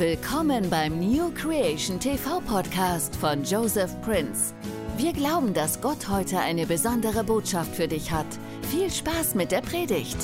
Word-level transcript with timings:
Willkommen 0.00 0.70
beim 0.70 0.98
New 0.98 1.30
Creation 1.34 2.00
TV 2.00 2.40
Podcast 2.40 3.14
von 3.16 3.44
Joseph 3.44 4.00
Prince. 4.00 4.54
Wir 4.96 5.12
glauben, 5.12 5.52
dass 5.52 5.78
Gott 5.82 6.08
heute 6.08 6.38
eine 6.38 6.64
besondere 6.64 7.22
Botschaft 7.22 7.76
für 7.76 7.86
dich 7.86 8.10
hat. 8.10 8.24
Viel 8.70 8.90
Spaß 8.90 9.34
mit 9.34 9.52
der 9.52 9.60
Predigt. 9.60 10.16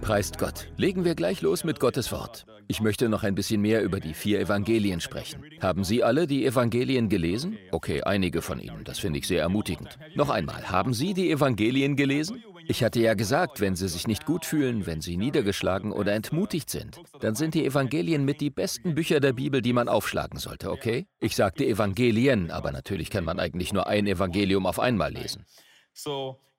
Preist 0.00 0.36
Gott. 0.36 0.66
Legen 0.76 1.04
wir 1.04 1.14
gleich 1.14 1.42
los 1.42 1.62
mit 1.62 1.78
Gottes 1.78 2.10
Wort. 2.10 2.44
Ich 2.66 2.80
möchte 2.80 3.08
noch 3.08 3.22
ein 3.22 3.36
bisschen 3.36 3.60
mehr 3.60 3.84
über 3.84 4.00
die 4.00 4.14
vier 4.14 4.40
Evangelien 4.40 5.00
sprechen. 5.00 5.44
Haben 5.60 5.84
Sie 5.84 6.02
alle 6.02 6.26
die 6.26 6.44
Evangelien 6.44 7.08
gelesen? 7.08 7.56
Okay, 7.70 8.02
einige 8.02 8.42
von 8.42 8.58
Ihnen. 8.58 8.82
Das 8.82 8.98
finde 8.98 9.20
ich 9.20 9.28
sehr 9.28 9.42
ermutigend. 9.42 9.96
Noch 10.16 10.30
einmal, 10.30 10.68
haben 10.72 10.92
Sie 10.92 11.14
die 11.14 11.30
Evangelien 11.30 11.94
gelesen? 11.94 12.42
Ich 12.70 12.84
hatte 12.84 13.00
ja 13.00 13.14
gesagt, 13.14 13.60
wenn 13.60 13.76
Sie 13.76 13.88
sich 13.88 14.06
nicht 14.06 14.26
gut 14.26 14.44
fühlen, 14.44 14.84
wenn 14.84 15.00
Sie 15.00 15.16
niedergeschlagen 15.16 15.90
oder 15.90 16.12
entmutigt 16.12 16.68
sind, 16.68 17.00
dann 17.20 17.34
sind 17.34 17.54
die 17.54 17.64
Evangelien 17.64 18.26
mit 18.26 18.42
die 18.42 18.50
besten 18.50 18.94
Bücher 18.94 19.20
der 19.20 19.32
Bibel, 19.32 19.62
die 19.62 19.72
man 19.72 19.88
aufschlagen 19.88 20.38
sollte, 20.38 20.70
okay? 20.70 21.06
Ich 21.18 21.34
sagte 21.34 21.64
Evangelien, 21.64 22.50
aber 22.50 22.70
natürlich 22.70 23.08
kann 23.08 23.24
man 23.24 23.40
eigentlich 23.40 23.72
nur 23.72 23.86
ein 23.86 24.06
Evangelium 24.06 24.66
auf 24.66 24.80
einmal 24.80 25.14
lesen. 25.14 25.46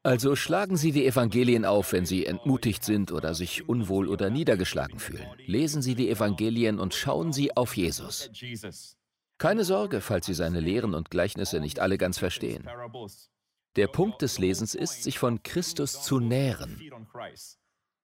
Also 0.01 0.35
schlagen 0.35 0.77
Sie 0.77 0.91
die 0.91 1.05
Evangelien 1.05 1.63
auf, 1.63 1.93
wenn 1.93 2.07
Sie 2.07 2.25
entmutigt 2.25 2.83
sind 2.83 3.11
oder 3.11 3.35
sich 3.35 3.69
unwohl 3.69 4.07
oder 4.07 4.31
niedergeschlagen 4.31 4.97
fühlen. 4.97 5.27
Lesen 5.45 5.83
Sie 5.83 5.93
die 5.93 6.09
Evangelien 6.09 6.79
und 6.79 6.95
schauen 6.95 7.33
Sie 7.33 7.55
auf 7.55 7.77
Jesus. 7.77 8.31
Keine 9.37 9.63
Sorge, 9.63 10.01
falls 10.01 10.25
Sie 10.25 10.33
seine 10.33 10.59
Lehren 10.59 10.95
und 10.95 11.11
Gleichnisse 11.11 11.59
nicht 11.59 11.79
alle 11.79 11.99
ganz 11.99 12.17
verstehen. 12.17 12.67
Der 13.75 13.87
Punkt 13.87 14.21
des 14.21 14.39
Lesens 14.39 14.75
ist, 14.75 15.03
sich 15.03 15.19
von 15.19 15.43
Christus 15.43 16.01
zu 16.01 16.19
nähren. 16.19 16.81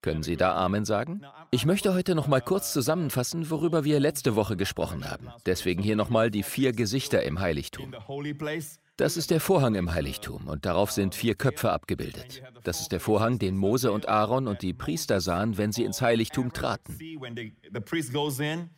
Können 0.01 0.21
Sie 0.21 0.37
da 0.37 0.53
Amen 0.53 0.85
sagen? 0.85 1.23
Ich 1.49 1.65
möchte 1.65 1.95
heute 1.95 2.13
noch 2.13 2.27
mal 2.27 2.41
kurz 2.41 2.71
zusammenfassen, 2.71 3.49
worüber 3.49 3.83
wir 3.83 3.99
letzte 3.99 4.35
Woche 4.35 4.55
gesprochen 4.55 5.09
haben. 5.09 5.29
Deswegen 5.47 5.81
hier 5.81 5.95
noch 5.95 6.09
mal 6.09 6.29
die 6.29 6.43
vier 6.43 6.73
Gesichter 6.73 7.23
im 7.23 7.39
Heiligtum. 7.39 7.95
Das 8.97 9.17
ist 9.17 9.31
der 9.31 9.41
Vorhang 9.41 9.73
im 9.73 9.93
Heiligtum 9.93 10.47
und 10.47 10.65
darauf 10.65 10.91
sind 10.91 11.15
vier 11.15 11.33
Köpfe 11.33 11.71
abgebildet. 11.71 12.43
Das 12.63 12.81
ist 12.81 12.91
der 12.91 12.99
Vorhang, 12.99 13.39
den 13.39 13.57
Mose 13.57 13.91
und 13.91 14.07
Aaron 14.07 14.47
und 14.47 14.61
die 14.61 14.73
Priester 14.73 15.19
sahen, 15.19 15.57
wenn 15.57 15.71
sie 15.71 15.83
ins 15.83 16.01
Heiligtum 16.01 16.53
traten. 16.53 16.97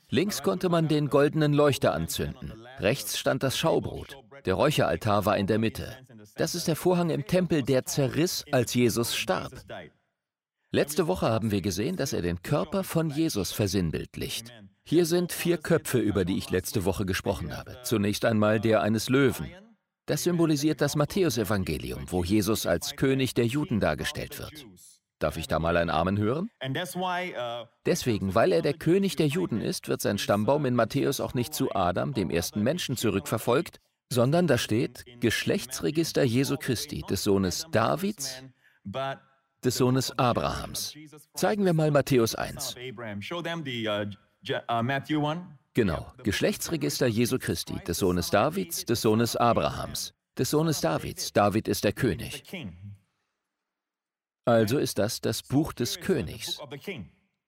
Links 0.10 0.42
konnte 0.42 0.70
man 0.70 0.88
den 0.88 1.10
goldenen 1.10 1.52
Leuchter 1.54 1.94
anzünden. 1.94 2.54
Rechts 2.80 3.20
stand 3.20 3.44
das 3.44 3.58
Schaubrot. 3.58 4.18
Der 4.46 4.54
Räucheraltar 4.54 5.26
war 5.26 5.38
in 5.38 5.46
der 5.48 5.60
Mitte. 5.60 5.98
Das 6.36 6.56
ist 6.56 6.68
der 6.68 6.76
Vorhang 6.76 7.10
im 7.10 7.26
Tempel, 7.26 7.64
der 7.64 7.86
zerriss, 7.86 8.44
als 8.52 8.74
Jesus 8.74 9.16
starb. 9.16 9.54
Letzte 10.72 11.08
Woche 11.08 11.28
haben 11.28 11.52
wir 11.52 11.62
gesehen, 11.62 11.96
dass 11.96 12.14
er 12.14 12.22
den 12.22 12.42
Körper 12.42 12.84
von 12.84 13.10
Jesus 13.10 13.52
versinnbildlicht. 13.52 14.52
Hier 14.84 15.06
sind 15.06 15.32
vier 15.32 15.58
Köpfe, 15.58 16.00
über 16.00 16.26
die 16.26 16.38
ich 16.38 16.50
letzte 16.50 16.86
Woche 16.86 17.06
gesprochen 17.06 17.56
habe. 17.56 17.78
Zunächst 17.84 18.26
einmal 18.26 18.60
der 18.60 18.82
eines 18.82 19.10
Löwen. 19.10 19.50
Das 20.06 20.24
symbolisiert 20.24 20.80
das 20.80 20.96
Matthäusevangelium, 20.96 22.06
wo 22.12 22.24
Jesus 22.24 22.66
als 22.66 22.96
König 22.96 23.34
der 23.34 23.46
Juden 23.46 23.80
dargestellt 23.80 24.40
wird. 24.40 24.66
Darf 25.20 25.38
ich 25.38 25.48
da 25.48 25.60
mal 25.60 25.76
ein 25.78 25.90
Amen 25.90 26.18
hören? 26.18 26.50
Deswegen, 27.86 28.36
weil 28.36 28.52
er 28.52 28.62
der 28.62 28.74
König 28.74 29.16
der 29.16 29.28
Juden 29.28 29.62
ist, 29.62 29.88
wird 29.88 30.02
sein 30.02 30.18
Stammbaum 30.18 30.66
in 30.66 30.76
Matthäus 30.76 31.20
auch 31.20 31.34
nicht 31.34 31.54
zu 31.54 31.74
Adam, 31.74 32.14
dem 32.14 32.30
ersten 32.30 32.62
Menschen, 32.62 32.96
zurückverfolgt, 32.98 33.80
sondern 34.10 34.48
da 34.48 34.58
steht 34.58 35.06
Geschlechtsregister 35.20 36.24
Jesu 36.24 36.58
Christi, 36.58 37.04
des 37.10 37.24
Sohnes 37.24 37.68
Davids, 37.72 38.44
des 39.64 39.78
Sohnes 39.78 40.18
Abrahams. 40.18 40.94
Zeigen 41.36 41.66
wir 41.66 41.74
mal 41.74 41.92
Matthäus 41.92 42.36
1. 42.36 42.76
Genau, 45.74 46.14
Geschlechtsregister 46.24 47.08
Jesu 47.08 47.38
Christi, 47.38 47.76
des 47.86 48.00
Sohnes 48.00 48.30
Davids, 48.30 48.86
des 48.86 49.02
Sohnes 49.02 49.36
Abrahams, 49.36 50.14
des 50.38 50.50
Sohnes 50.50 50.82
Davids. 50.82 51.34
David 51.34 51.68
ist 51.68 51.84
der 51.84 51.94
König. 51.94 52.44
Also 54.46 54.78
ist 54.80 54.98
das 54.98 55.22
das 55.22 55.44
Buch 55.44 55.74
des 55.74 56.00
Königs, 56.00 56.60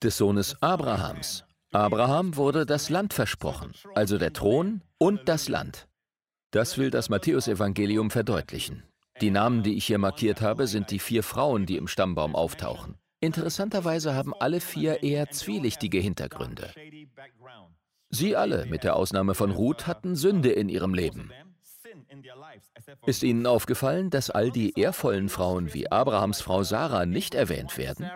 des 0.04 0.18
Sohnes 0.18 0.62
Abrahams. 0.62 1.46
Abraham 1.72 2.36
wurde 2.36 2.66
das 2.66 2.90
Land 2.90 3.14
versprochen, 3.14 3.74
also 3.96 4.18
der 4.18 4.34
Thron 4.34 4.82
und 4.98 5.30
das 5.30 5.48
Land. 5.48 5.89
Das 6.52 6.78
will 6.78 6.90
das 6.90 7.10
Matthäusevangelium 7.10 8.10
verdeutlichen. 8.10 8.84
Die 9.22 9.32
Namen, 9.32 9.64
die 9.64 9.76
ich 9.76 9.86
hier 9.86 9.98
markiert 9.98 10.42
habe, 10.42 10.66
sind 10.66 10.90
die 10.92 11.00
vier 11.00 11.24
Frauen, 11.24 11.66
die 11.66 11.78
im 11.78 11.88
Stammbaum 11.88 12.36
auftauchen. 12.36 12.96
Interessanterweise 13.20 14.16
haben 14.16 14.34
alle 14.34 14.62
vier 14.62 15.04
eher 15.04 15.30
zwielichtige 15.30 16.00
Hintergründe. 16.00 16.72
Sie 18.10 18.36
alle, 18.36 18.66
mit 18.66 18.84
der 18.84 18.96
Ausnahme 18.96 19.36
von 19.36 19.52
Ruth, 19.52 19.88
hatten 19.88 20.16
Sünde 20.16 20.52
in 20.52 20.70
ihrem 20.70 20.94
Leben. 20.94 21.32
Ist 23.06 23.24
Ihnen 23.24 23.46
aufgefallen, 23.46 24.10
dass 24.10 24.30
all 24.30 24.52
die 24.52 24.80
ehrvollen 24.80 25.30
Frauen 25.30 25.74
wie 25.74 25.92
Abrahams 25.92 26.42
Frau 26.42 26.64
Sarah 26.64 27.06
nicht 27.06 27.36
erwähnt 27.36 27.78
werden? 27.78 28.10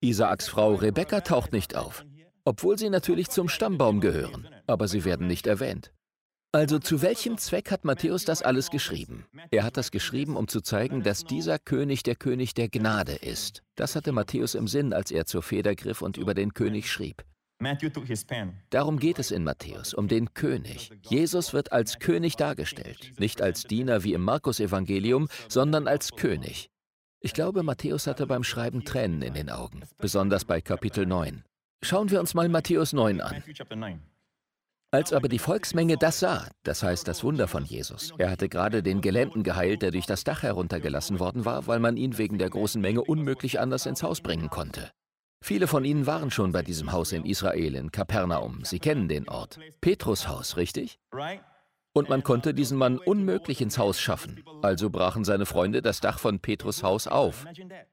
Isaaks 0.00 0.48
Frau 0.48 0.74
Rebekka 0.74 1.22
taucht 1.22 1.52
nicht 1.52 1.74
auf, 1.74 2.04
obwohl 2.44 2.78
sie 2.78 2.90
natürlich 2.90 3.30
zum 3.30 3.48
Stammbaum 3.48 4.00
gehören, 4.00 4.48
aber 4.66 4.86
sie 4.86 5.04
werden 5.04 5.26
nicht 5.26 5.46
erwähnt. 5.48 5.92
Also 6.50 6.78
zu 6.78 7.02
welchem 7.02 7.36
Zweck 7.36 7.70
hat 7.70 7.84
Matthäus 7.84 8.24
das 8.24 8.40
alles 8.40 8.70
geschrieben? 8.70 9.26
Er 9.50 9.64
hat 9.64 9.76
das 9.76 9.90
geschrieben, 9.90 10.34
um 10.34 10.48
zu 10.48 10.62
zeigen, 10.62 11.02
dass 11.02 11.24
dieser 11.24 11.58
König 11.58 12.04
der 12.04 12.16
König 12.16 12.54
der 12.54 12.70
Gnade 12.70 13.12
ist. 13.12 13.62
Das 13.74 13.94
hatte 13.94 14.12
Matthäus 14.12 14.54
im 14.54 14.66
Sinn, 14.66 14.94
als 14.94 15.10
er 15.10 15.26
zur 15.26 15.42
Feder 15.42 15.74
griff 15.74 16.00
und 16.00 16.16
über 16.16 16.32
den 16.32 16.54
König 16.54 16.90
schrieb. 16.90 17.22
Darum 18.70 18.98
geht 18.98 19.18
es 19.18 19.30
in 19.30 19.44
Matthäus, 19.44 19.92
um 19.92 20.08
den 20.08 20.32
König. 20.32 20.90
Jesus 21.10 21.52
wird 21.52 21.72
als 21.72 21.98
König 21.98 22.36
dargestellt, 22.36 23.12
nicht 23.18 23.42
als 23.42 23.64
Diener 23.64 24.04
wie 24.04 24.14
im 24.14 24.22
Markus-Evangelium, 24.22 25.28
sondern 25.48 25.86
als 25.86 26.12
König. 26.12 26.70
Ich 27.20 27.34
glaube, 27.34 27.62
Matthäus 27.62 28.06
hatte 28.06 28.26
beim 28.26 28.44
Schreiben 28.44 28.86
Tränen 28.86 29.20
in 29.20 29.34
den 29.34 29.50
Augen, 29.50 29.82
besonders 29.98 30.46
bei 30.46 30.62
Kapitel 30.62 31.04
9. 31.04 31.44
Schauen 31.82 32.10
wir 32.10 32.20
uns 32.20 32.32
mal 32.32 32.48
Matthäus 32.48 32.94
9 32.94 33.20
an. 33.20 33.42
Als 34.90 35.12
aber 35.12 35.28
die 35.28 35.38
Volksmenge 35.38 35.98
das 35.98 36.20
sah, 36.20 36.48
das 36.62 36.82
heißt 36.82 37.06
das 37.06 37.22
Wunder 37.22 37.46
von 37.46 37.62
Jesus, 37.62 38.14
er 38.16 38.30
hatte 38.30 38.48
gerade 38.48 38.82
den 38.82 39.02
Gelähmten 39.02 39.42
geheilt, 39.42 39.82
der 39.82 39.90
durch 39.90 40.06
das 40.06 40.24
Dach 40.24 40.42
heruntergelassen 40.42 41.20
worden 41.20 41.44
war, 41.44 41.66
weil 41.66 41.78
man 41.78 41.98
ihn 41.98 42.16
wegen 42.16 42.38
der 42.38 42.48
großen 42.48 42.80
Menge 42.80 43.02
unmöglich 43.02 43.60
anders 43.60 43.84
ins 43.84 44.02
Haus 44.02 44.22
bringen 44.22 44.48
konnte. 44.48 44.90
Viele 45.44 45.66
von 45.66 45.84
Ihnen 45.84 46.06
waren 46.06 46.30
schon 46.30 46.52
bei 46.52 46.62
diesem 46.62 46.90
Haus 46.90 47.12
in 47.12 47.26
Israel, 47.26 47.74
in 47.74 47.92
Kapernaum. 47.92 48.64
Sie 48.64 48.78
kennen 48.78 49.08
den 49.08 49.28
Ort. 49.28 49.58
Petrus 49.82 50.26
Haus, 50.26 50.56
richtig? 50.56 50.98
Und 51.92 52.08
man 52.08 52.22
konnte 52.22 52.54
diesen 52.54 52.78
Mann 52.78 52.98
unmöglich 52.98 53.60
ins 53.60 53.78
Haus 53.78 54.00
schaffen. 54.00 54.44
Also 54.62 54.90
brachen 54.90 55.24
seine 55.24 55.46
Freunde 55.46 55.82
das 55.82 56.00
Dach 56.00 56.18
von 56.18 56.38
Petrus 56.38 56.82
Haus 56.82 57.06
auf. 57.06 57.44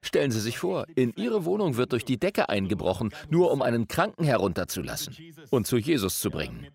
Stellen 0.01 0.31
Sie 0.31 0.41
sich 0.41 0.59
vor, 0.59 0.85
in 0.95 1.13
Ihre 1.15 1.45
Wohnung 1.45 1.77
wird 1.77 1.91
durch 1.91 2.05
die 2.05 2.19
Decke 2.19 2.49
eingebrochen, 2.49 3.11
nur 3.29 3.51
um 3.51 3.61
einen 3.61 3.87
Kranken 3.87 4.23
herunterzulassen 4.23 5.15
und 5.49 5.65
zu 5.65 5.77
Jesus 5.77 6.19
zu 6.19 6.29
bringen. 6.29 6.67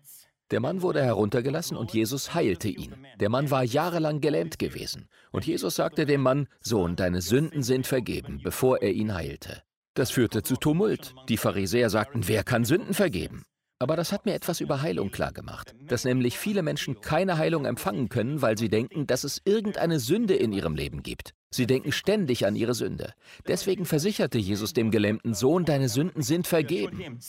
Der 0.51 0.59
Mann 0.59 0.81
wurde 0.81 1.01
heruntergelassen 1.01 1.77
und 1.77 1.93
Jesus 1.93 2.33
heilte 2.33 2.67
ihn. 2.67 2.93
Der 3.21 3.29
Mann 3.29 3.49
war 3.51 3.63
jahrelang 3.63 4.19
gelähmt 4.19 4.59
gewesen. 4.59 5.07
Und 5.31 5.45
Jesus 5.47 5.75
sagte 5.75 6.05
dem 6.05 6.21
Mann, 6.21 6.47
Sohn, 6.59 6.97
deine 6.97 7.21
Sünden 7.21 7.63
sind 7.63 7.87
vergeben, 7.87 8.41
bevor 8.43 8.81
er 8.81 8.91
ihn 8.91 9.13
heilte. 9.13 9.63
Das 9.93 10.11
führte 10.11 10.43
zu 10.43 10.57
Tumult. 10.57 11.15
Die 11.29 11.37
Pharisäer 11.37 11.89
sagten, 11.89 12.27
wer 12.27 12.43
kann 12.43 12.65
Sünden 12.65 12.93
vergeben? 12.93 13.43
Aber 13.81 13.95
das 13.95 14.11
hat 14.11 14.27
mir 14.27 14.35
etwas 14.35 14.61
über 14.61 14.83
Heilung 14.83 15.09
klargemacht, 15.09 15.73
dass 15.87 16.05
nämlich 16.05 16.37
viele 16.37 16.61
Menschen 16.61 17.01
keine 17.01 17.39
Heilung 17.39 17.65
empfangen 17.65 18.09
können, 18.09 18.43
weil 18.43 18.55
sie 18.55 18.69
denken, 18.69 19.07
dass 19.07 19.23
es 19.23 19.41
irgendeine 19.43 19.99
Sünde 19.99 20.35
in 20.35 20.53
ihrem 20.53 20.75
Leben 20.75 21.01
gibt. 21.01 21.33
Sie 21.49 21.65
denken 21.65 21.91
ständig 21.91 22.45
an 22.45 22.55
ihre 22.55 22.75
Sünde. 22.75 23.15
Deswegen 23.47 23.85
versicherte 23.85 24.37
Jesus 24.37 24.73
dem 24.73 24.91
gelähmten 24.91 25.33
Sohn, 25.33 25.65
deine 25.65 25.89
Sünden 25.89 26.21
sind 26.21 26.45
vergeben. 26.45 27.19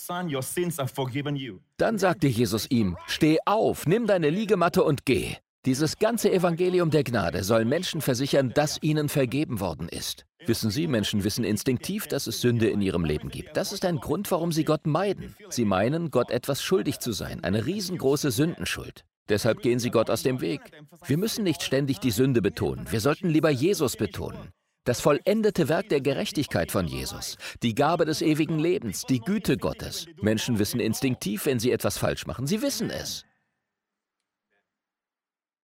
Dann 1.77 1.97
sagte 1.97 2.27
Jesus 2.27 2.69
ihm, 2.69 2.97
steh 3.07 3.39
auf, 3.47 3.87
nimm 3.87 4.05
deine 4.05 4.29
Liegematte 4.29 4.83
und 4.83 5.07
geh. 5.07 5.37
Dieses 5.65 5.97
ganze 5.97 6.31
Evangelium 6.31 6.91
der 6.91 7.03
Gnade 7.03 7.43
soll 7.43 7.65
Menschen 7.65 8.01
versichern, 8.01 8.51
dass 8.53 8.77
ihnen 8.83 9.09
vergeben 9.09 9.59
worden 9.59 9.89
ist. 9.89 10.27
Wissen 10.45 10.71
Sie, 10.71 10.87
Menschen 10.87 11.23
wissen 11.23 11.43
instinktiv, 11.43 12.07
dass 12.07 12.27
es 12.27 12.41
Sünde 12.41 12.69
in 12.69 12.81
ihrem 12.81 13.05
Leben 13.05 13.29
gibt. 13.29 13.55
Das 13.55 13.71
ist 13.71 13.85
ein 13.85 13.97
Grund, 13.97 14.29
warum 14.31 14.51
sie 14.51 14.63
Gott 14.63 14.85
meiden. 14.85 15.35
Sie 15.49 15.65
meinen, 15.65 16.11
Gott 16.11 16.31
etwas 16.31 16.61
schuldig 16.61 16.99
zu 16.99 17.11
sein, 17.11 17.43
eine 17.43 17.65
riesengroße 17.65 18.31
Sündenschuld. 18.31 19.05
Deshalb 19.29 19.61
gehen 19.61 19.79
sie 19.79 19.89
Gott 19.89 20.09
aus 20.09 20.23
dem 20.23 20.41
Weg. 20.41 20.61
Wir 21.05 21.17
müssen 21.17 21.43
nicht 21.43 21.63
ständig 21.63 21.99
die 21.99 22.11
Sünde 22.11 22.41
betonen, 22.41 22.91
wir 22.91 22.99
sollten 22.99 23.29
lieber 23.29 23.49
Jesus 23.49 23.95
betonen. 23.95 24.49
Das 24.85 24.99
vollendete 24.99 25.69
Werk 25.69 25.87
der 25.87 26.01
Gerechtigkeit 26.01 26.69
von 26.69 26.87
Jesus, 26.87 27.37
die 27.61 27.73
Gabe 27.73 28.03
des 28.03 28.21
ewigen 28.21 28.59
Lebens, 28.59 29.05
die 29.05 29.19
Güte 29.19 29.55
Gottes. 29.55 30.07
Menschen 30.21 30.59
wissen 30.59 30.81
instinktiv, 30.81 31.45
wenn 31.45 31.57
sie 31.59 31.71
etwas 31.71 31.97
falsch 31.97 32.25
machen. 32.25 32.47
Sie 32.47 32.61
wissen 32.61 32.89
es. 32.89 33.23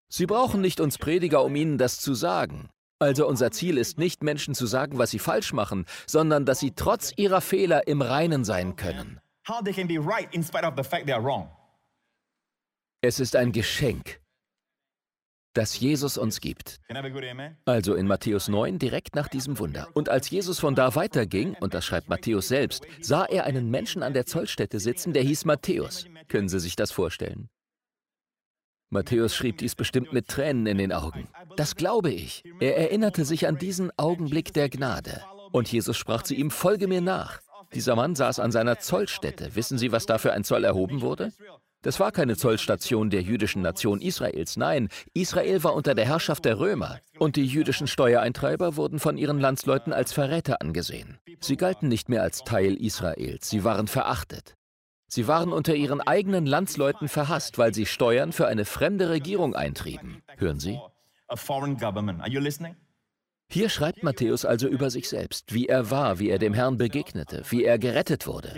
Sie 0.07 0.25
brauchen 0.25 0.61
nicht 0.61 0.79
uns 0.79 0.97
Prediger, 0.97 1.43
um 1.43 1.53
ihnen 1.55 1.77
das 1.77 1.99
zu 1.99 2.13
sagen. 2.13 2.69
Also 2.99 3.25
unser 3.27 3.51
Ziel 3.51 3.77
ist 3.77 3.97
nicht, 3.97 4.23
Menschen 4.23 4.53
zu 4.53 4.65
sagen, 4.65 4.97
was 4.97 5.11
sie 5.11 5.19
falsch 5.19 5.53
machen, 5.53 5.85
sondern 6.05 6.45
dass 6.45 6.59
sie 6.59 6.71
trotz 6.71 7.13
ihrer 7.15 7.39
Fehler 7.39 7.87
im 7.87 8.01
Reinen 8.01 8.43
sein 8.43 8.75
können. 8.75 9.21
Es 13.01 13.19
ist 13.21 13.35
ein 13.37 13.53
Geschenk, 13.53 14.19
das 15.53 15.79
Jesus 15.79 16.17
uns 16.17 16.41
gibt. 16.41 16.81
Also 17.65 17.95
in 17.95 18.05
Matthäus 18.05 18.49
9 18.49 18.77
direkt 18.79 19.15
nach 19.15 19.29
diesem 19.29 19.57
Wunder. 19.59 19.87
Und 19.93 20.09
als 20.09 20.29
Jesus 20.29 20.59
von 20.59 20.75
da 20.75 20.93
weiterging, 20.95 21.55
und 21.61 21.73
das 21.73 21.85
schreibt 21.85 22.09
Matthäus 22.09 22.49
selbst, 22.49 22.85
sah 23.01 23.23
er 23.23 23.45
einen 23.45 23.69
Menschen 23.71 24.03
an 24.03 24.13
der 24.13 24.25
Zollstätte 24.25 24.81
sitzen, 24.81 25.13
der 25.13 25.23
hieß 25.23 25.45
Matthäus. 25.45 26.05
Können 26.27 26.49
Sie 26.49 26.59
sich 26.59 26.75
das 26.75 26.91
vorstellen? 26.91 27.49
Matthäus 28.91 29.35
schrieb 29.35 29.59
dies 29.59 29.75
bestimmt 29.75 30.13
mit 30.13 30.27
Tränen 30.27 30.65
in 30.65 30.79
den 30.79 30.91
Augen. 30.91 31.27
Das 31.55 31.75
glaube 31.75 32.11
ich. 32.11 32.43
Er 32.59 32.77
erinnerte 32.77 33.23
sich 33.23 33.47
an 33.47 33.57
diesen 33.57 33.91
Augenblick 33.97 34.53
der 34.53 34.69
Gnade. 34.69 35.21
Und 35.51 35.71
Jesus 35.71 35.95
sprach 35.95 36.23
zu 36.23 36.33
ihm, 36.33 36.49
folge 36.49 36.87
mir 36.87 37.01
nach. 37.01 37.39
Dieser 37.73 37.95
Mann 37.95 38.15
saß 38.15 38.39
an 38.39 38.51
seiner 38.51 38.79
Zollstätte. 38.79 39.55
Wissen 39.55 39.77
Sie, 39.77 39.91
was 39.91 40.07
da 40.07 40.17
für 40.17 40.33
ein 40.33 40.43
Zoll 40.43 40.63
erhoben 40.63 41.01
wurde? 41.01 41.31
Das 41.81 41.99
war 41.99 42.11
keine 42.11 42.35
Zollstation 42.35 43.09
der 43.09 43.21
jüdischen 43.21 43.61
Nation 43.61 44.01
Israels. 44.01 44.57
Nein, 44.57 44.89
Israel 45.13 45.63
war 45.63 45.75
unter 45.75 45.93
der 45.93 46.05
Herrschaft 46.05 46.43
der 46.45 46.59
Römer. 46.59 46.99
Und 47.19 47.35
die 47.35 47.45
jüdischen 47.45 47.87
Steuereintreiber 47.87 48.75
wurden 48.75 48.99
von 48.99 49.17
ihren 49.17 49.39
Landsleuten 49.39 49.93
als 49.93 50.11
Verräter 50.11 50.61
angesehen. 50.61 51.19
Sie 51.39 51.55
galten 51.55 51.87
nicht 51.87 52.09
mehr 52.09 52.23
als 52.23 52.43
Teil 52.43 52.75
Israels. 52.75 53.49
Sie 53.49 53.63
waren 53.63 53.87
verachtet. 53.87 54.57
Sie 55.09 55.27
waren 55.27 55.51
unter 55.51 55.73
ihren 55.73 56.01
eigenen 56.01 56.45
Landsleuten 56.45 57.07
verhasst, 57.07 57.57
weil 57.57 57.73
sie 57.73 57.87
Steuern 57.87 58.31
für 58.31 58.47
eine 58.47 58.63
fremde 58.63 59.09
Regierung 59.09 59.55
eintrieben. 59.55 60.21
Hören 60.37 60.59
Sie? 60.59 60.79
Hier 63.51 63.69
schreibt 63.69 64.03
Matthäus 64.03 64.45
also 64.45 64.67
über 64.67 64.91
sich 64.91 65.09
selbst, 65.09 65.51
wie 65.51 65.65
er 65.65 65.89
war, 65.89 66.19
wie 66.19 66.29
er 66.29 66.37
dem 66.37 66.53
Herrn 66.53 66.77
begegnete, 66.77 67.41
wie 67.49 67.63
er 67.63 67.79
gerettet 67.79 68.27
wurde. 68.27 68.53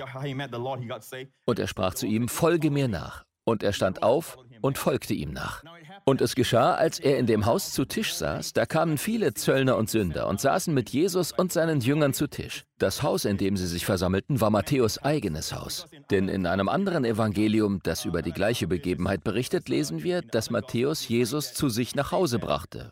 Und 1.45 1.59
er 1.59 1.68
sprach 1.68 1.94
zu 1.94 2.06
ihm, 2.06 2.27
folge 2.27 2.69
mir 2.69 2.89
nach. 2.89 3.24
Und 3.45 3.63
er 3.63 3.71
stand 3.71 4.03
auf 4.03 4.38
und 4.62 4.78
folgte 4.78 5.13
ihm 5.13 5.31
nach. 5.31 5.63
Und 6.06 6.22
es 6.22 6.36
geschah, 6.36 6.74
als 6.74 7.00
er 7.00 7.18
in 7.18 7.28
dem 7.28 7.46
Haus 7.46 7.72
zu 7.72 7.86
Tisch 7.86 8.13
saß, 8.13 8.54
da 8.54 8.66
kamen 8.66 8.98
viele 8.98 9.34
Zöllner 9.34 9.78
und 9.78 9.90
Sünder 9.90 10.28
und 10.28 10.42
saßen 10.42 10.74
mit 10.74 10.90
Jesus 10.90 11.31
und 11.31 11.52
seinen 11.52 11.81
Jüngern 11.81 12.13
zu 12.13 12.28
Tisch. 12.28 12.66
Das 12.78 13.04
Haus, 13.04 13.25
in 13.25 13.38
dem 13.38 13.58
sie 13.58 13.68
sich 13.68 13.86
versammelten, 13.86 14.42
war 14.42 14.50
Matthäus 14.50 14.98
eigenes 14.98 15.54
Haus. 15.54 15.86
Denn 16.10 16.30
in 16.30 16.48
einem 16.48 16.69
anderen 16.69 17.06
Evangelium, 17.06 17.80
das 17.84 18.06
über 18.06 18.22
die 18.22 18.31
gleiche 18.31 18.68
Begebenheit 18.68 19.24
berichtet, 19.24 19.69
lesen 19.69 20.04
wir, 20.04 20.22
dass 20.22 20.50
Matthäus 20.50 21.08
Jesus 21.08 21.54
zu 21.54 21.69
sich 21.69 21.94
nach 21.96 22.12
Hause 22.12 22.40
brachte 22.40 22.92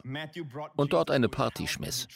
und 0.76 0.94
dort 0.94 1.10
eine 1.10 1.30
Party 1.30 1.68
schmiss. 1.68 2.08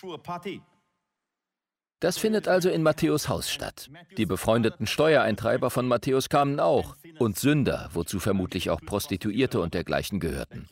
Das 2.03 2.17
findet 2.17 2.49
also 2.49 2.69
in 2.69 2.83
Matthäus 2.83 3.29
Haus 3.29 3.49
statt. 3.49 3.89
Die 4.17 4.25
befreundeten 4.25 4.87
Steuereintreiber 4.87 5.69
von 5.69 5.87
Matthäus 5.87 6.27
kamen 6.27 6.59
auch 6.59 6.97
und 7.17 7.39
Sünder, 7.39 7.89
wozu 7.93 8.19
vermutlich 8.19 8.69
auch 8.69 8.81
Prostituierte 8.81 9.61
und 9.61 9.73
dergleichen 9.73 10.19
gehörten. 10.19 10.67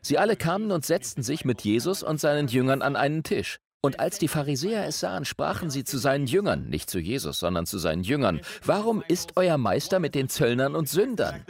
Sie 0.00 0.18
alle 0.18 0.34
kamen 0.34 0.72
und 0.72 0.84
setzten 0.84 1.22
sich 1.22 1.44
mit 1.44 1.62
Jesus 1.62 2.02
und 2.02 2.18
seinen 2.18 2.48
Jüngern 2.48 2.82
an 2.82 2.96
einen 2.96 3.22
Tisch. 3.22 3.58
Und 3.80 4.00
als 4.00 4.18
die 4.18 4.26
Pharisäer 4.26 4.84
es 4.84 4.98
sahen, 4.98 5.24
sprachen 5.24 5.70
sie 5.70 5.84
zu 5.84 5.98
seinen 5.98 6.26
Jüngern, 6.26 6.68
nicht 6.68 6.90
zu 6.90 6.98
Jesus, 6.98 7.38
sondern 7.38 7.64
zu 7.64 7.78
seinen 7.78 8.02
Jüngern, 8.02 8.40
warum 8.64 9.04
ist 9.06 9.36
euer 9.36 9.58
Meister 9.58 10.00
mit 10.00 10.16
den 10.16 10.28
Zöllnern 10.28 10.74
und 10.74 10.88
Sündern? 10.88 11.44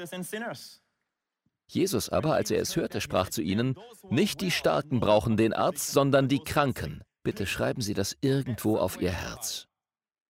Jesus 1.68 2.10
aber, 2.10 2.34
als 2.34 2.50
er 2.50 2.60
es 2.60 2.76
hörte, 2.76 3.00
sprach 3.00 3.30
zu 3.30 3.40
ihnen, 3.40 3.76
nicht 4.10 4.42
die 4.42 4.50
Starken 4.50 5.00
brauchen 5.00 5.38
den 5.38 5.54
Arzt, 5.54 5.90
sondern 5.90 6.28
die 6.28 6.44
Kranken. 6.44 7.02
Bitte 7.22 7.46
schreiben 7.46 7.82
Sie 7.82 7.94
das 7.94 8.16
irgendwo 8.20 8.78
auf 8.78 9.00
Ihr 9.00 9.12
Herz. 9.12 9.68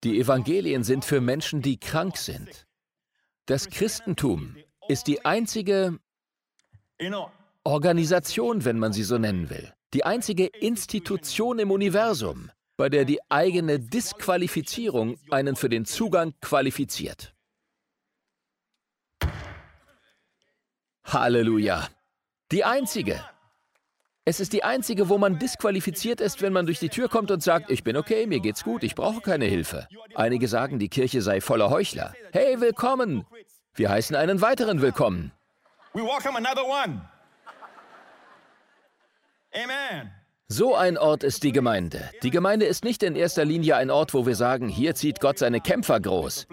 Die 0.04 0.20
Evangelien 0.20 0.84
sind 0.84 1.04
für 1.04 1.20
Menschen, 1.20 1.62
die 1.62 1.78
krank 1.80 2.16
sind. 2.16 2.66
Das 3.46 3.68
Christentum 3.68 4.56
ist 4.88 5.06
die 5.06 5.24
einzige 5.24 5.98
Organisation, 7.64 8.64
wenn 8.64 8.78
man 8.78 8.92
sie 8.92 9.02
so 9.02 9.18
nennen 9.18 9.50
will, 9.50 9.72
die 9.94 10.04
einzige 10.04 10.46
Institution 10.46 11.58
im 11.58 11.70
Universum, 11.70 12.50
bei 12.76 12.88
der 12.88 13.04
die 13.04 13.20
eigene 13.30 13.80
Disqualifizierung 13.80 15.18
einen 15.30 15.56
für 15.56 15.68
den 15.68 15.84
Zugang 15.84 16.34
qualifiziert. 16.40 17.34
Halleluja. 21.04 21.88
Die 22.52 22.64
einzige. 22.64 23.24
Es 24.28 24.40
ist 24.40 24.52
die 24.52 24.64
einzige, 24.64 25.08
wo 25.08 25.18
man 25.18 25.38
disqualifiziert 25.38 26.20
ist, 26.20 26.42
wenn 26.42 26.52
man 26.52 26.66
durch 26.66 26.80
die 26.80 26.88
Tür 26.88 27.08
kommt 27.08 27.30
und 27.30 27.44
sagt, 27.44 27.70
ich 27.70 27.84
bin 27.84 27.96
okay, 27.96 28.26
mir 28.26 28.40
geht's 28.40 28.64
gut, 28.64 28.82
ich 28.82 28.96
brauche 28.96 29.20
keine 29.20 29.44
Hilfe. 29.44 29.86
Einige 30.16 30.48
sagen, 30.48 30.80
die 30.80 30.88
Kirche 30.88 31.22
sei 31.22 31.40
voller 31.40 31.70
Heuchler. 31.70 32.12
Hey, 32.32 32.60
willkommen. 32.60 33.24
Wir 33.76 33.88
heißen 33.88 34.16
einen 34.16 34.40
weiteren 34.40 34.82
willkommen. 34.82 35.30
So 40.48 40.74
ein 40.74 40.98
Ort 40.98 41.22
ist 41.22 41.44
die 41.44 41.52
Gemeinde. 41.52 42.10
Die 42.24 42.30
Gemeinde 42.32 42.66
ist 42.66 42.82
nicht 42.82 43.04
in 43.04 43.14
erster 43.14 43.44
Linie 43.44 43.76
ein 43.76 43.90
Ort, 43.90 44.12
wo 44.12 44.26
wir 44.26 44.34
sagen, 44.34 44.68
hier 44.68 44.96
zieht 44.96 45.20
Gott 45.20 45.38
seine 45.38 45.60
Kämpfer 45.60 46.00
groß. 46.00 46.48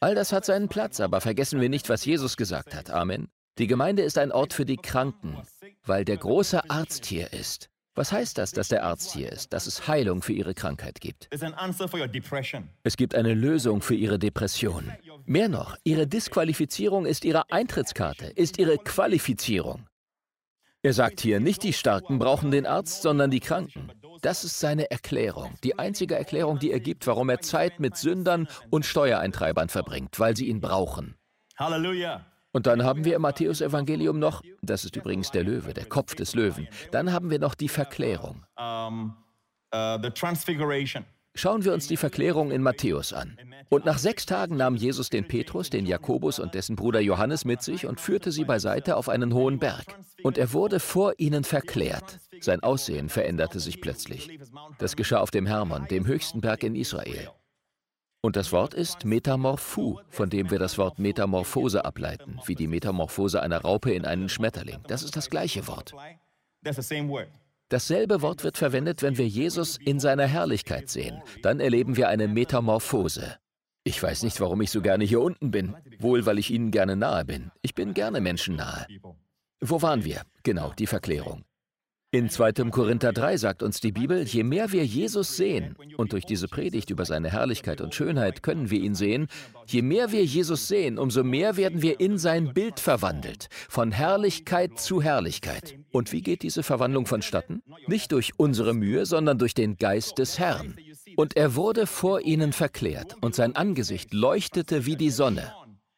All 0.00 0.14
das 0.14 0.32
hat 0.32 0.46
seinen 0.46 0.68
Platz, 0.68 1.00
aber 1.00 1.20
vergessen 1.20 1.60
wir 1.60 1.68
nicht, 1.68 1.90
was 1.90 2.06
Jesus 2.06 2.38
gesagt 2.38 2.74
hat. 2.74 2.88
Amen. 2.88 3.28
Die 3.58 3.66
Gemeinde 3.66 4.02
ist 4.04 4.16
ein 4.16 4.32
Ort 4.32 4.54
für 4.54 4.64
die 4.64 4.78
Kranken, 4.78 5.36
weil 5.86 6.04
der 6.04 6.16
große 6.16 6.68
Arzt 6.70 7.06
hier 7.06 7.32
ist. 7.32 7.70
Was 7.94 8.12
heißt 8.12 8.38
das, 8.38 8.52
dass 8.52 8.68
der 8.68 8.84
Arzt 8.84 9.12
hier 9.12 9.30
ist? 9.30 9.52
Dass 9.52 9.66
es 9.66 9.88
Heilung 9.88 10.22
für 10.22 10.32
ihre 10.32 10.54
Krankheit 10.54 11.00
gibt. 11.00 11.28
Es 12.82 12.96
gibt 12.96 13.14
eine 13.14 13.34
Lösung 13.34 13.82
für 13.82 13.94
ihre 13.94 14.18
Depression. 14.18 14.92
Mehr 15.26 15.48
noch, 15.48 15.76
ihre 15.84 16.06
Disqualifizierung 16.06 17.04
ist 17.04 17.24
ihre 17.24 17.50
Eintrittskarte, 17.50 18.26
ist 18.26 18.58
ihre 18.58 18.78
Qualifizierung. 18.78 19.86
Er 20.82 20.94
sagt 20.94 21.20
hier, 21.20 21.40
nicht 21.40 21.62
die 21.62 21.74
Starken 21.74 22.18
brauchen 22.18 22.50
den 22.50 22.64
Arzt, 22.64 23.02
sondern 23.02 23.30
die 23.30 23.40
Kranken. 23.40 23.92
Das 24.22 24.44
ist 24.44 24.60
seine 24.60 24.90
Erklärung, 24.90 25.54
die 25.62 25.78
einzige 25.78 26.14
Erklärung, 26.14 26.58
die 26.58 26.70
er 26.70 26.80
gibt, 26.80 27.06
warum 27.06 27.28
er 27.28 27.40
Zeit 27.40 27.80
mit 27.80 27.96
Sündern 27.96 28.48
und 28.70 28.86
Steuereintreibern 28.86 29.68
verbringt, 29.68 30.18
weil 30.18 30.36
sie 30.36 30.46
ihn 30.46 30.60
brauchen. 30.60 31.16
Hallelujah. 31.58 32.24
Und 32.52 32.66
dann 32.66 32.82
haben 32.82 33.04
wir 33.04 33.16
im 33.16 33.22
Matthäus-Evangelium 33.22 34.18
noch, 34.18 34.42
das 34.60 34.84
ist 34.84 34.96
übrigens 34.96 35.30
der 35.30 35.44
Löwe, 35.44 35.72
der 35.72 35.84
Kopf 35.84 36.14
des 36.14 36.34
Löwen, 36.34 36.68
dann 36.90 37.12
haben 37.12 37.30
wir 37.30 37.38
noch 37.38 37.54
die 37.54 37.68
Verklärung. 37.68 38.44
Uh. 38.58 39.10
Schauen 41.36 41.64
wir 41.64 41.72
uns 41.72 41.86
die 41.86 41.96
Verklärung 41.96 42.50
in 42.50 42.60
Matthäus 42.60 43.12
an. 43.12 43.38
Und 43.68 43.84
nach 43.84 43.98
sechs 43.98 44.26
Tagen 44.26 44.56
nahm 44.56 44.74
Jesus 44.74 45.10
den 45.10 45.28
Petrus, 45.28 45.70
den 45.70 45.86
Jakobus 45.86 46.40
und 46.40 46.54
dessen 46.54 46.74
Bruder 46.74 46.98
Johannes 46.98 47.44
mit 47.44 47.62
sich 47.62 47.86
und 47.86 48.00
führte 48.00 48.32
sie 48.32 48.44
beiseite 48.44 48.96
auf 48.96 49.08
einen 49.08 49.32
hohen 49.32 49.60
Berg. 49.60 49.96
Und 50.24 50.38
er 50.38 50.52
wurde 50.52 50.80
vor 50.80 51.14
ihnen 51.18 51.44
verklärt. 51.44 52.18
Sein 52.40 52.64
Aussehen 52.64 53.08
veränderte 53.08 53.60
sich 53.60 53.80
plötzlich. 53.80 54.40
Das 54.78 54.96
geschah 54.96 55.20
auf 55.20 55.30
dem 55.30 55.46
Hermon, 55.46 55.86
dem 55.88 56.04
höchsten 56.04 56.40
Berg 56.40 56.64
in 56.64 56.74
Israel. 56.74 57.30
Und 58.22 58.36
das 58.36 58.52
Wort 58.52 58.74
ist 58.74 59.06
Metamorphu, 59.06 59.98
von 60.10 60.28
dem 60.28 60.50
wir 60.50 60.58
das 60.58 60.76
Wort 60.76 60.98
Metamorphose 60.98 61.84
ableiten, 61.84 62.38
wie 62.44 62.54
die 62.54 62.66
Metamorphose 62.68 63.42
einer 63.42 63.62
Raupe 63.62 63.92
in 63.92 64.04
einen 64.04 64.28
Schmetterling. 64.28 64.78
Das 64.88 65.02
ist 65.02 65.16
das 65.16 65.30
gleiche 65.30 65.66
Wort. 65.66 65.94
Dasselbe 67.70 68.20
Wort 68.20 68.44
wird 68.44 68.58
verwendet, 68.58 69.02
wenn 69.02 69.16
wir 69.16 69.26
Jesus 69.26 69.78
in 69.78 70.00
seiner 70.00 70.26
Herrlichkeit 70.26 70.90
sehen. 70.90 71.22
Dann 71.42 71.60
erleben 71.60 71.96
wir 71.96 72.08
eine 72.08 72.28
Metamorphose. 72.28 73.36
Ich 73.84 74.02
weiß 74.02 74.24
nicht, 74.24 74.40
warum 74.40 74.60
ich 74.60 74.70
so 74.70 74.82
gerne 74.82 75.04
hier 75.04 75.22
unten 75.22 75.50
bin. 75.50 75.74
Wohl, 75.98 76.26
weil 76.26 76.38
ich 76.38 76.50
Ihnen 76.50 76.70
gerne 76.70 76.96
nahe 76.96 77.24
bin. 77.24 77.50
Ich 77.62 77.74
bin 77.74 77.94
gerne 77.94 78.20
Menschen 78.20 78.56
nahe. 78.56 78.86
Wo 79.60 79.80
waren 79.80 80.04
wir? 80.04 80.22
Genau, 80.42 80.74
die 80.78 80.86
Verklärung. 80.86 81.44
In 82.12 82.28
2. 82.28 82.70
Korinther 82.72 83.12
3 83.12 83.36
sagt 83.36 83.62
uns 83.62 83.78
die 83.78 83.92
Bibel, 83.92 84.24
je 84.24 84.42
mehr 84.42 84.72
wir 84.72 84.84
Jesus 84.84 85.36
sehen, 85.36 85.76
und 85.96 86.12
durch 86.12 86.24
diese 86.24 86.48
Predigt 86.48 86.90
über 86.90 87.04
seine 87.04 87.30
Herrlichkeit 87.30 87.80
und 87.80 87.94
Schönheit 87.94 88.42
können 88.42 88.68
wir 88.68 88.80
ihn 88.80 88.96
sehen, 88.96 89.28
je 89.64 89.82
mehr 89.82 90.10
wir 90.10 90.24
Jesus 90.24 90.66
sehen, 90.66 90.98
umso 90.98 91.22
mehr 91.22 91.56
werden 91.56 91.82
wir 91.82 92.00
in 92.00 92.18
sein 92.18 92.52
Bild 92.52 92.80
verwandelt, 92.80 93.46
von 93.68 93.92
Herrlichkeit 93.92 94.80
zu 94.80 95.00
Herrlichkeit. 95.00 95.78
Und 95.92 96.10
wie 96.10 96.20
geht 96.20 96.42
diese 96.42 96.64
Verwandlung 96.64 97.06
vonstatten? 97.06 97.62
Nicht 97.86 98.10
durch 98.10 98.32
unsere 98.38 98.74
Mühe, 98.74 99.06
sondern 99.06 99.38
durch 99.38 99.54
den 99.54 99.76
Geist 99.76 100.18
des 100.18 100.40
Herrn. 100.40 100.74
Und 101.14 101.36
er 101.36 101.54
wurde 101.54 101.86
vor 101.86 102.22
ihnen 102.22 102.52
verklärt, 102.52 103.18
und 103.20 103.36
sein 103.36 103.54
Angesicht 103.54 104.12
leuchtete 104.12 104.84
wie 104.84 104.96
die 104.96 105.10
Sonne. 105.10 105.52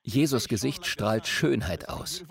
Jesus 0.04 0.48
Gesicht 0.48 0.86
strahlt 0.86 1.26
Schönheit 1.26 1.88
aus. 1.88 2.24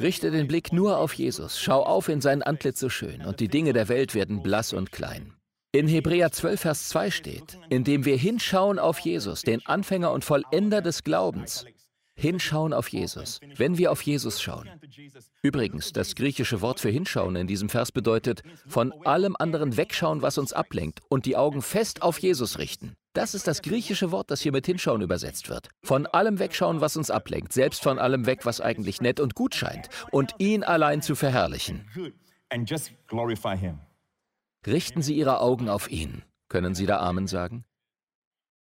Richte 0.00 0.30
den 0.30 0.48
Blick 0.48 0.72
nur 0.72 0.98
auf 0.98 1.12
Jesus, 1.12 1.60
schau 1.60 1.82
auf 1.82 2.08
in 2.08 2.20
sein 2.20 2.42
Antlitz 2.42 2.80
so 2.80 2.88
schön, 2.88 3.22
und 3.22 3.40
die 3.40 3.48
Dinge 3.48 3.72
der 3.72 3.88
Welt 3.88 4.14
werden 4.14 4.42
blass 4.42 4.72
und 4.72 4.90
klein. 4.90 5.34
In 5.72 5.86
Hebräer 5.86 6.32
12, 6.32 6.60
Vers 6.60 6.88
2 6.88 7.10
steht, 7.10 7.58
indem 7.68 8.04
wir 8.04 8.16
hinschauen 8.16 8.78
auf 8.78 8.98
Jesus, 8.98 9.42
den 9.42 9.64
Anfänger 9.66 10.10
und 10.10 10.24
Vollender 10.24 10.82
des 10.82 11.04
Glaubens. 11.04 11.64
Hinschauen 12.16 12.72
auf 12.72 12.88
Jesus, 12.88 13.40
wenn 13.56 13.78
wir 13.78 13.92
auf 13.92 14.02
Jesus 14.02 14.42
schauen. 14.42 14.68
Übrigens, 15.42 15.92
das 15.92 16.14
griechische 16.14 16.60
Wort 16.60 16.80
für 16.80 16.90
hinschauen 16.90 17.36
in 17.36 17.46
diesem 17.46 17.68
Vers 17.68 17.92
bedeutet, 17.92 18.42
von 18.66 18.92
allem 19.04 19.36
anderen 19.38 19.76
wegschauen, 19.76 20.22
was 20.22 20.38
uns 20.38 20.52
ablenkt, 20.52 21.00
und 21.08 21.24
die 21.24 21.36
Augen 21.36 21.62
fest 21.62 22.02
auf 22.02 22.18
Jesus 22.18 22.58
richten. 22.58 22.96
Das 23.12 23.34
ist 23.34 23.48
das 23.48 23.62
griechische 23.62 24.12
Wort, 24.12 24.30
das 24.30 24.40
hier 24.40 24.52
mit 24.52 24.66
hinschauen 24.66 25.02
übersetzt 25.02 25.48
wird. 25.48 25.68
Von 25.82 26.06
allem 26.06 26.38
wegschauen, 26.38 26.80
was 26.80 26.96
uns 26.96 27.10
ablenkt, 27.10 27.52
selbst 27.52 27.82
von 27.82 27.98
allem 27.98 28.26
weg, 28.26 28.46
was 28.46 28.60
eigentlich 28.60 29.00
nett 29.00 29.18
und 29.18 29.34
gut 29.34 29.54
scheint, 29.54 29.88
und 30.12 30.34
ihn 30.38 30.62
allein 30.62 31.02
zu 31.02 31.16
verherrlichen. 31.16 31.88
Richten 34.66 35.02
Sie 35.02 35.14
Ihre 35.14 35.40
Augen 35.40 35.68
auf 35.68 35.90
ihn. 35.90 36.22
Können 36.48 36.74
Sie 36.74 36.86
da 36.86 36.98
Amen 37.00 37.26
sagen? 37.26 37.64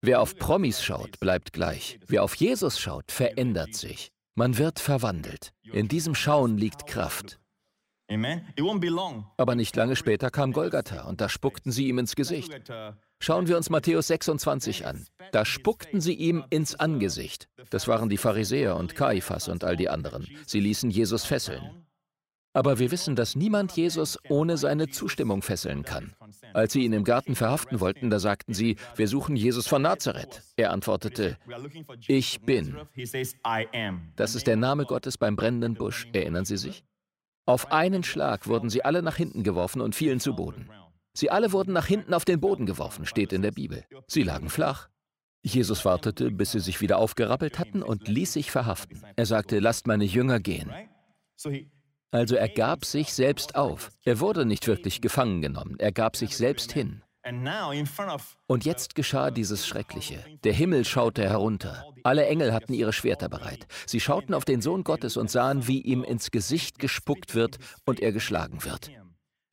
Wer 0.01 0.21
auf 0.21 0.35
Promis 0.37 0.83
schaut, 0.83 1.19
bleibt 1.19 1.53
gleich. 1.53 1.99
Wer 2.07 2.23
auf 2.23 2.35
Jesus 2.35 2.79
schaut, 2.79 3.11
verändert 3.11 3.75
sich. 3.75 4.11
Man 4.35 4.57
wird 4.57 4.79
verwandelt. 4.79 5.51
In 5.63 5.87
diesem 5.87 6.15
Schauen 6.15 6.57
liegt 6.57 6.87
Kraft. 6.87 7.39
Aber 9.37 9.55
nicht 9.55 9.75
lange 9.75 9.95
später 9.95 10.31
kam 10.31 10.53
Golgatha 10.53 11.03
und 11.03 11.21
da 11.21 11.29
spuckten 11.29 11.71
sie 11.71 11.87
ihm 11.87 11.99
ins 11.99 12.15
Gesicht. 12.15 12.51
Schauen 13.23 13.47
wir 13.47 13.55
uns 13.55 13.69
Matthäus 13.69 14.07
26 14.07 14.87
an. 14.87 15.05
Da 15.31 15.45
spuckten 15.45 16.01
sie 16.01 16.15
ihm 16.15 16.43
ins 16.49 16.73
Angesicht. 16.73 17.47
Das 17.69 17.87
waren 17.87 18.09
die 18.09 18.17
Pharisäer 18.17 18.75
und 18.75 18.95
Kaiphas 18.95 19.47
und 19.47 19.63
all 19.63 19.77
die 19.77 19.89
anderen. 19.89 20.27
Sie 20.47 20.59
ließen 20.59 20.89
Jesus 20.89 21.23
fesseln. 21.23 21.85
Aber 22.53 22.79
wir 22.79 22.89
wissen, 22.89 23.15
dass 23.15 23.35
niemand 23.35 23.73
Jesus 23.73 24.17
ohne 24.27 24.57
seine 24.57 24.89
Zustimmung 24.89 25.43
fesseln 25.43 25.83
kann. 25.83 26.15
Als 26.53 26.73
sie 26.73 26.83
ihn 26.83 26.93
im 26.93 27.03
Garten 27.03 27.35
verhaften 27.35 27.79
wollten, 27.79 28.09
da 28.09 28.19
sagten 28.19 28.55
sie, 28.55 28.75
wir 28.95 29.07
suchen 29.07 29.35
Jesus 29.35 29.67
von 29.67 29.83
Nazareth. 29.83 30.41
Er 30.55 30.71
antwortete, 30.71 31.37
ich 32.07 32.41
bin. 32.41 32.75
Das 34.15 34.33
ist 34.33 34.47
der 34.47 34.57
Name 34.57 34.85
Gottes 34.85 35.19
beim 35.19 35.35
brennenden 35.35 35.75
Busch. 35.75 36.07
Erinnern 36.11 36.45
Sie 36.45 36.57
sich? 36.57 36.83
Auf 37.45 37.71
einen 37.71 38.03
Schlag 38.03 38.47
wurden 38.47 38.69
sie 38.69 38.83
alle 38.83 39.03
nach 39.03 39.15
hinten 39.15 39.43
geworfen 39.43 39.81
und 39.81 39.95
fielen 39.95 40.19
zu 40.19 40.35
Boden. 40.35 40.69
Sie 41.13 41.29
alle 41.29 41.51
wurden 41.51 41.73
nach 41.73 41.87
hinten 41.87 42.13
auf 42.13 42.25
den 42.25 42.39
Boden 42.39 42.65
geworfen, 42.65 43.05
steht 43.05 43.33
in 43.33 43.41
der 43.41 43.51
Bibel. 43.51 43.83
Sie 44.07 44.23
lagen 44.23 44.49
flach. 44.49 44.89
Jesus 45.43 45.85
wartete, 45.85 46.31
bis 46.31 46.51
sie 46.51 46.59
sich 46.59 46.81
wieder 46.81 46.97
aufgerappelt 46.99 47.57
hatten 47.57 47.81
und 47.81 48.07
ließ 48.07 48.33
sich 48.33 48.51
verhaften. 48.51 49.03
Er 49.15 49.25
sagte, 49.25 49.59
lasst 49.59 49.87
meine 49.87 50.05
Jünger 50.05 50.39
gehen. 50.39 50.71
Also 52.11 52.35
er 52.35 52.49
gab 52.49 52.85
sich 52.85 53.13
selbst 53.13 53.55
auf. 53.55 53.89
Er 54.03 54.19
wurde 54.19 54.45
nicht 54.45 54.67
wirklich 54.67 55.01
gefangen 55.01 55.41
genommen, 55.41 55.77
er 55.79 55.91
gab 55.91 56.15
sich 56.15 56.37
selbst 56.37 56.71
hin. 56.71 57.03
Und 58.47 58.65
jetzt 58.65 58.95
geschah 58.95 59.31
dieses 59.31 59.67
Schreckliche. 59.67 60.25
Der 60.43 60.53
Himmel 60.53 60.85
schaute 60.85 61.23
herunter. 61.23 61.85
Alle 62.03 62.25
Engel 62.25 62.51
hatten 62.51 62.73
ihre 62.73 62.93
Schwerter 62.93 63.29
bereit. 63.29 63.67
Sie 63.85 63.99
schauten 63.99 64.33
auf 64.33 64.43
den 64.43 64.61
Sohn 64.61 64.83
Gottes 64.83 65.17
und 65.17 65.29
sahen, 65.29 65.67
wie 65.67 65.81
ihm 65.81 66.03
ins 66.03 66.31
Gesicht 66.31 66.79
gespuckt 66.79 67.35
wird 67.35 67.57
und 67.85 67.99
er 67.99 68.11
geschlagen 68.11 68.63
wird. 68.63 68.89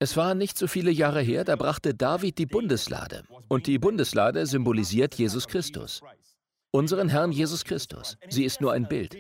Es 0.01 0.17
waren 0.17 0.39
nicht 0.39 0.57
so 0.57 0.69
viele 0.69 0.93
Jahre 0.93 1.21
her, 1.21 1.45
da 1.45 1.57
brachte 1.57 1.93
David 1.93 2.39
die 2.39 2.47
Bundeslade. 2.47 3.25
Und 3.49 3.67
die 3.67 3.79
Bundeslade 3.79 4.47
symbolisiert 4.47 5.17
Jesus 5.17 5.49
Christus. 5.49 6.03
Unseren 6.71 7.09
Herrn 7.09 7.33
Jesus 7.33 7.65
Christus. 7.65 8.17
Sie 8.29 8.45
ist 8.45 8.61
nur 8.61 8.73
ein 8.73 8.87
Bild. 8.87 9.17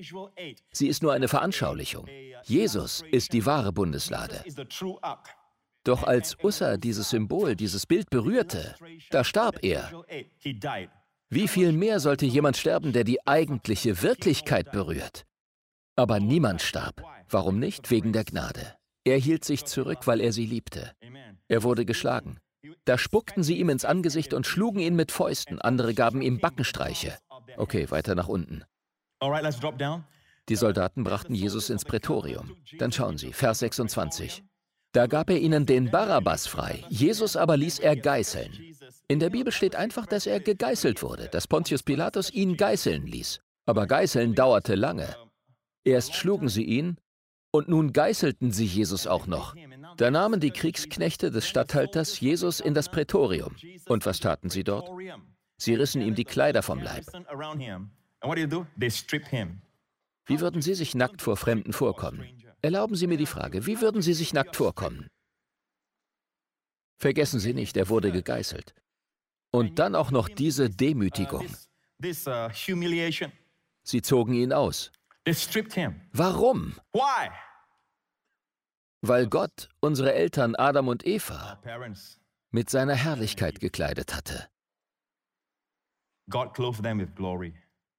Sie 0.70 0.86
ist 0.86 1.02
nur 1.02 1.12
eine 1.14 1.26
Veranschaulichung. 1.26 2.06
Jesus 2.44 3.02
ist 3.10 3.32
die 3.32 3.44
wahre 3.44 3.72
Bundeslade. 3.72 4.44
Doch 5.82 6.04
als 6.04 6.36
Ussa 6.42 6.76
dieses 6.76 7.10
Symbol, 7.10 7.56
dieses 7.56 7.86
Bild 7.86 8.10
berührte, 8.10 8.76
da 9.10 9.24
starb 9.24 9.64
er. 9.64 10.04
Wie 11.30 11.48
viel 11.48 11.72
mehr 11.72 11.98
sollte 11.98 12.26
jemand 12.26 12.56
sterben, 12.56 12.92
der 12.92 13.04
die 13.04 13.26
eigentliche 13.26 14.02
Wirklichkeit 14.02 14.70
berührt? 14.70 15.24
Aber 15.96 16.20
niemand 16.20 16.62
starb. 16.62 17.02
Warum 17.28 17.58
nicht? 17.58 17.90
Wegen 17.90 18.12
der 18.12 18.24
Gnade. 18.24 18.77
Er 19.08 19.16
hielt 19.16 19.42
sich 19.42 19.64
zurück, 19.64 20.00
weil 20.06 20.20
er 20.20 20.34
sie 20.34 20.44
liebte. 20.44 20.92
Er 21.48 21.62
wurde 21.62 21.86
geschlagen. 21.86 22.40
Da 22.84 22.98
spuckten 22.98 23.42
sie 23.42 23.58
ihm 23.58 23.70
ins 23.70 23.86
Angesicht 23.86 24.34
und 24.34 24.46
schlugen 24.46 24.80
ihn 24.80 24.96
mit 24.96 25.12
Fäusten, 25.12 25.58
andere 25.62 25.94
gaben 25.94 26.20
ihm 26.20 26.40
Backenstreiche. 26.40 27.16
Okay, 27.56 27.90
weiter 27.90 28.14
nach 28.14 28.28
unten. 28.28 28.64
Die 30.50 30.56
Soldaten 30.56 31.04
brachten 31.04 31.34
Jesus 31.34 31.70
ins 31.70 31.86
Prätorium. 31.86 32.54
Dann 32.78 32.92
schauen 32.92 33.16
Sie, 33.16 33.32
Vers 33.32 33.60
26. 33.60 34.44
Da 34.92 35.06
gab 35.06 35.30
er 35.30 35.38
ihnen 35.38 35.64
den 35.64 35.90
Barabbas 35.90 36.46
frei, 36.46 36.84
Jesus 36.90 37.34
aber 37.34 37.56
ließ 37.56 37.78
er 37.78 37.96
geißeln. 37.96 38.52
In 39.08 39.20
der 39.20 39.30
Bibel 39.30 39.52
steht 39.52 39.74
einfach, 39.74 40.04
dass 40.04 40.26
er 40.26 40.40
gegeißelt 40.40 41.02
wurde, 41.02 41.28
dass 41.28 41.48
Pontius 41.48 41.82
Pilatus 41.82 42.30
ihn 42.30 42.58
geißeln 42.58 43.06
ließ. 43.06 43.40
Aber 43.64 43.86
Geißeln 43.86 44.34
dauerte 44.34 44.74
lange. 44.74 45.16
Erst 45.84 46.14
schlugen 46.14 46.50
sie 46.50 46.64
ihn 46.64 46.98
und 47.58 47.68
nun 47.68 47.92
geißelten 47.92 48.52
sie 48.52 48.66
Jesus 48.66 49.08
auch 49.08 49.26
noch. 49.26 49.56
Da 49.96 50.12
nahmen 50.12 50.38
die 50.38 50.52
Kriegsknechte 50.52 51.32
des 51.32 51.48
Statthalters 51.48 52.20
Jesus 52.20 52.60
in 52.60 52.72
das 52.72 52.88
Prätorium. 52.88 53.56
Und 53.86 54.06
was 54.06 54.20
taten 54.20 54.48
sie 54.48 54.62
dort? 54.62 54.88
Sie 55.56 55.74
rissen 55.74 56.00
ihm 56.00 56.14
die 56.14 56.24
Kleider 56.24 56.62
vom 56.62 56.80
Leib. 56.80 57.04
Wie 60.26 60.40
würden 60.40 60.62
Sie 60.62 60.74
sich 60.74 60.94
nackt 60.94 61.20
vor 61.20 61.36
Fremden 61.36 61.72
vorkommen? 61.72 62.24
Erlauben 62.62 62.94
Sie 62.94 63.08
mir 63.08 63.16
die 63.16 63.26
Frage, 63.26 63.66
wie 63.66 63.80
würden 63.80 64.02
Sie 64.02 64.14
sich 64.14 64.32
nackt 64.32 64.54
vorkommen? 64.54 65.08
Vergessen 66.96 67.40
Sie 67.40 67.54
nicht, 67.54 67.76
er 67.76 67.88
wurde 67.88 68.12
gegeißelt. 68.12 68.72
Und 69.50 69.80
dann 69.80 69.96
auch 69.96 70.12
noch 70.12 70.28
diese 70.28 70.70
Demütigung. 70.70 71.46
Uh. 72.04 72.48
Sie 73.82 74.02
zogen 74.02 74.34
ihn 74.34 74.52
aus. 74.52 74.92
Warum? 76.12 76.74
Why? 76.92 77.30
Weil 79.00 79.28
Gott 79.28 79.68
unsere 79.80 80.14
Eltern 80.14 80.54
Adam 80.56 80.88
und 80.88 81.06
Eva 81.06 81.60
mit 82.50 82.70
seiner 82.70 82.94
Herrlichkeit 82.94 83.60
gekleidet 83.60 84.14
hatte. 84.14 84.48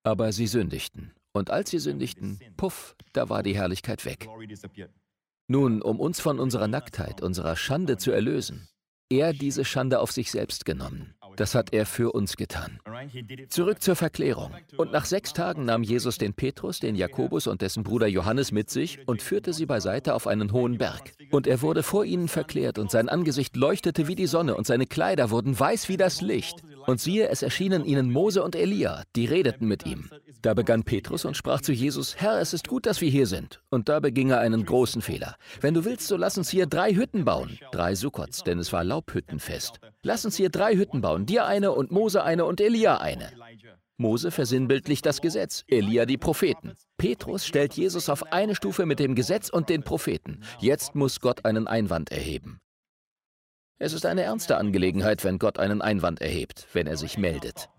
Aber 0.03 0.31
sie 0.31 0.47
sündigten. 0.47 1.13
Und 1.31 1.51
als 1.51 1.69
sie 1.69 1.79
sündigten, 1.79 2.39
puff, 2.57 2.95
da 3.13 3.29
war 3.29 3.43
die 3.43 3.55
Herrlichkeit 3.55 4.03
weg. 4.05 4.27
Nun, 5.47 5.81
um 5.81 5.99
uns 5.99 6.19
von 6.19 6.39
unserer 6.39 6.67
Nacktheit, 6.67 7.21
unserer 7.21 7.55
Schande 7.55 7.97
zu 7.97 8.11
erlösen, 8.11 8.67
er 9.09 9.33
diese 9.33 9.65
Schande 9.65 9.99
auf 9.99 10.11
sich 10.11 10.29
selbst 10.31 10.65
genommen. 10.65 11.15
Das 11.39 11.55
hat 11.55 11.71
er 11.71 11.85
für 11.85 12.11
uns 12.11 12.35
getan. 12.35 12.81
Zurück 13.47 13.81
zur 13.81 13.95
Verklärung. 13.95 14.51
Und 14.75 14.91
nach 14.91 15.05
sechs 15.05 15.31
Tagen 15.31 15.63
nahm 15.63 15.83
Jesus 15.83 16.17
den 16.17 16.33
Petrus, 16.33 16.81
den 16.81 16.95
Jakobus 16.95 17.47
und 17.47 17.61
dessen 17.61 17.83
Bruder 17.83 18.07
Johannes 18.07 18.51
mit 18.51 18.69
sich 18.69 18.99
und 19.07 19.21
führte 19.21 19.53
sie 19.53 19.65
beiseite 19.65 20.15
auf 20.15 20.27
einen 20.27 20.51
hohen 20.51 20.77
Berg. 20.77 21.13
Und 21.31 21.47
er 21.47 21.61
wurde 21.61 21.81
vor 21.81 22.03
ihnen 22.03 22.27
verklärt 22.27 22.77
und 22.77 22.91
sein 22.91 23.07
Angesicht 23.07 23.55
leuchtete 23.55 24.09
wie 24.09 24.15
die 24.15 24.27
Sonne 24.27 24.53
und 24.55 24.67
seine 24.67 24.85
Kleider 24.85 25.29
wurden 25.29 25.57
weiß 25.57 25.87
wie 25.87 25.95
das 25.95 26.19
Licht. 26.19 26.61
Und 26.85 26.99
siehe, 26.99 27.29
es 27.29 27.41
erschienen 27.41 27.85
ihnen 27.85 28.11
Mose 28.11 28.43
und 28.43 28.55
Elia, 28.55 29.03
die 29.15 29.25
redeten 29.25 29.67
mit 29.67 29.85
ihm. 29.85 30.09
Da 30.41 30.53
begann 30.53 30.83
Petrus 30.83 31.25
und 31.25 31.35
sprach 31.35 31.61
zu 31.61 31.71
Jesus, 31.71 32.15
Herr, 32.17 32.39
es 32.39 32.53
ist 32.53 32.67
gut, 32.67 32.85
dass 32.85 33.01
wir 33.01 33.09
hier 33.09 33.27
sind. 33.27 33.61
Und 33.69 33.89
da 33.89 33.99
beging 33.99 34.29
er 34.29 34.39
einen 34.39 34.65
großen 34.65 35.01
Fehler. 35.01 35.35
Wenn 35.61 35.73
du 35.73 35.85
willst, 35.85 36.07
so 36.07 36.17
lass 36.17 36.37
uns 36.37 36.49
hier 36.49 36.65
drei 36.65 36.93
Hütten 36.93 37.25
bauen. 37.25 37.59
Drei 37.71 37.95
Sukkots, 37.95 38.43
denn 38.43 38.59
es 38.59 38.71
war 38.73 38.83
Laubhüttenfest. 38.83 39.79
Lass 40.03 40.25
uns 40.25 40.35
hier 40.35 40.49
drei 40.49 40.75
Hütten 40.75 41.01
bauen, 41.01 41.25
dir 41.25 41.45
eine 41.45 41.71
und 41.71 41.91
Mose 41.91 42.23
eine 42.23 42.45
und 42.45 42.61
Elia 42.61 42.97
eine. 42.97 43.31
Mose 43.97 44.31
versinnbildlicht 44.31 45.05
das 45.05 45.19
Gesetz, 45.19 45.65
Elia 45.67 46.05
die 46.05 46.17
Propheten. 46.17 46.71
Petrus 46.97 47.45
stellt 47.45 47.73
Jesus 47.73 48.07
auf 48.07 48.31
eine 48.31 48.55
Stufe 48.55 48.85
mit 48.85 48.99
dem 48.99 49.13
Gesetz 49.13 49.49
und 49.49 49.67
den 49.67 49.83
Propheten. 49.83 50.39
Jetzt 50.59 50.95
muss 50.95 51.19
Gott 51.19 51.43
einen 51.43 51.67
Einwand 51.67 52.09
erheben. 52.09 52.61
Es 53.79 53.93
ist 53.93 54.05
eine 54.05 54.23
ernste 54.23 54.57
Angelegenheit, 54.57 55.23
wenn 55.23 55.39
Gott 55.39 55.57
einen 55.57 55.81
Einwand 55.81 56.21
erhebt, 56.21 56.67
wenn 56.73 56.85
er 56.85 56.97
sich 56.97 57.17
meldet. 57.17 57.69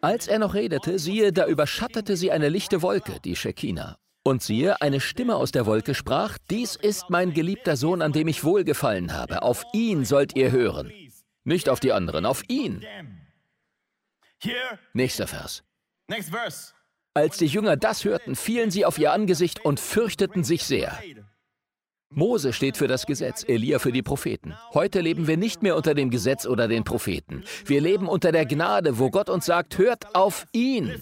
Als 0.00 0.28
er 0.28 0.38
noch 0.38 0.54
redete, 0.54 1.00
siehe, 1.00 1.32
da 1.32 1.46
überschattete 1.46 2.16
sie 2.16 2.30
eine 2.30 2.48
lichte 2.48 2.82
Wolke, 2.82 3.18
die 3.24 3.34
Shekinah. 3.34 3.96
Und 4.22 4.42
siehe, 4.42 4.80
eine 4.80 5.00
Stimme 5.00 5.36
aus 5.36 5.50
der 5.50 5.66
Wolke 5.66 5.94
sprach, 5.94 6.38
Dies 6.50 6.76
ist 6.76 7.10
mein 7.10 7.32
geliebter 7.32 7.76
Sohn, 7.76 8.00
an 8.00 8.12
dem 8.12 8.28
ich 8.28 8.44
wohlgefallen 8.44 9.12
habe. 9.12 9.42
Auf 9.42 9.64
ihn 9.72 10.04
sollt 10.04 10.36
ihr 10.36 10.52
hören. 10.52 10.92
Nicht 11.42 11.68
auf 11.68 11.80
die 11.80 11.92
anderen, 11.92 12.24
auf 12.24 12.42
ihn. 12.48 12.84
Nächster 14.92 15.26
Vers. 15.26 15.64
Als 17.14 17.38
die 17.38 17.46
Jünger 17.46 17.76
das 17.76 18.04
hörten, 18.04 18.36
fielen 18.36 18.70
sie 18.70 18.84
auf 18.84 18.98
ihr 18.98 19.12
Angesicht 19.12 19.64
und 19.64 19.80
fürchteten 19.80 20.44
sich 20.44 20.64
sehr. 20.64 20.96
Mose 22.16 22.54
steht 22.54 22.78
für 22.78 22.88
das 22.88 23.04
Gesetz, 23.04 23.44
Elia 23.46 23.78
für 23.78 23.92
die 23.92 24.02
Propheten. 24.02 24.54
Heute 24.72 25.02
leben 25.02 25.26
wir 25.26 25.36
nicht 25.36 25.62
mehr 25.62 25.76
unter 25.76 25.92
dem 25.92 26.08
Gesetz 26.08 26.46
oder 26.46 26.66
den 26.66 26.82
Propheten. 26.82 27.44
Wir 27.66 27.82
leben 27.82 28.08
unter 28.08 28.32
der 28.32 28.46
Gnade, 28.46 28.98
wo 28.98 29.10
Gott 29.10 29.28
uns 29.28 29.44
sagt, 29.44 29.76
hört 29.76 30.14
auf 30.14 30.46
ihn. 30.52 30.98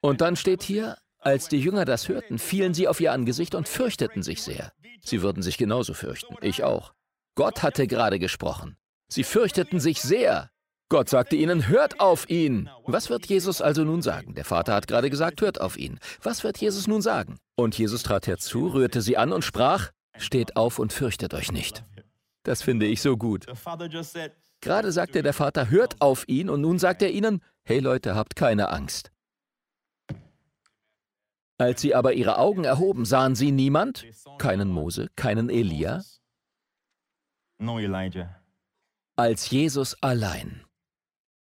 Und 0.00 0.22
dann 0.22 0.36
steht 0.36 0.62
hier, 0.62 0.96
als 1.18 1.48
die 1.48 1.60
Jünger 1.60 1.84
das 1.84 2.08
hörten, 2.08 2.38
fielen 2.38 2.72
sie 2.72 2.88
auf 2.88 2.98
ihr 2.98 3.12
Angesicht 3.12 3.54
und 3.54 3.68
fürchteten 3.68 4.22
sich 4.22 4.42
sehr. 4.42 4.72
Sie 5.02 5.20
würden 5.20 5.42
sich 5.42 5.58
genauso 5.58 5.92
fürchten, 5.92 6.34
ich 6.40 6.64
auch. 6.64 6.94
Gott 7.34 7.62
hatte 7.62 7.86
gerade 7.86 8.18
gesprochen. 8.18 8.78
Sie 9.08 9.22
fürchteten 9.22 9.80
sich 9.80 10.00
sehr. 10.00 10.50
Gott 10.88 11.08
sagte 11.08 11.34
ihnen, 11.34 11.66
hört 11.66 11.98
auf 11.98 12.30
ihn. 12.30 12.70
Was 12.84 13.10
wird 13.10 13.26
Jesus 13.26 13.60
also 13.60 13.82
nun 13.82 14.02
sagen? 14.02 14.34
Der 14.34 14.44
Vater 14.44 14.74
hat 14.74 14.86
gerade 14.86 15.10
gesagt, 15.10 15.40
hört 15.40 15.60
auf 15.60 15.76
ihn. 15.76 15.98
Was 16.22 16.44
wird 16.44 16.58
Jesus 16.58 16.86
nun 16.86 17.02
sagen? 17.02 17.38
Und 17.56 17.76
Jesus 17.76 18.04
trat 18.04 18.28
herzu, 18.28 18.68
rührte 18.68 19.02
sie 19.02 19.16
an 19.16 19.32
und 19.32 19.42
sprach, 19.42 19.90
steht 20.16 20.56
auf 20.56 20.78
und 20.78 20.92
fürchtet 20.92 21.34
euch 21.34 21.50
nicht. 21.50 21.84
Das 22.44 22.62
finde 22.62 22.86
ich 22.86 23.02
so 23.02 23.16
gut. 23.16 23.46
Gerade 24.60 24.92
sagte 24.92 25.22
der 25.24 25.32
Vater, 25.32 25.70
hört 25.70 26.00
auf 26.00 26.28
ihn, 26.28 26.48
und 26.48 26.60
nun 26.60 26.78
sagt 26.78 27.02
er 27.02 27.10
ihnen, 27.10 27.42
hey 27.64 27.80
Leute, 27.80 28.14
habt 28.14 28.36
keine 28.36 28.68
Angst. 28.68 29.10
Als 31.58 31.80
sie 31.80 31.94
aber 31.94 32.12
ihre 32.12 32.38
Augen 32.38 32.64
erhoben, 32.64 33.04
sahen 33.04 33.34
sie 33.34 33.50
niemand, 33.50 34.06
keinen 34.38 34.70
Mose, 34.70 35.08
keinen 35.16 35.50
Elia, 35.50 36.02
als 39.16 39.50
Jesus 39.50 39.96
allein. 40.02 40.65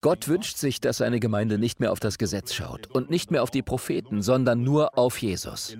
Gott 0.05 0.27
wünscht 0.27 0.57
sich, 0.57 0.79
dass 0.79 0.97
seine 0.97 1.19
Gemeinde 1.19 1.57
nicht 1.57 1.79
mehr 1.79 1.91
auf 1.91 1.99
das 1.99 2.19
Gesetz 2.19 2.53
schaut 2.53 2.85
und 2.85 3.09
nicht 3.09 3.31
mehr 3.31 3.41
auf 3.41 3.49
die 3.49 3.63
Propheten, 3.63 4.21
sondern 4.21 4.61
nur 4.61 4.99
auf 4.99 5.17
Jesus. 5.17 5.75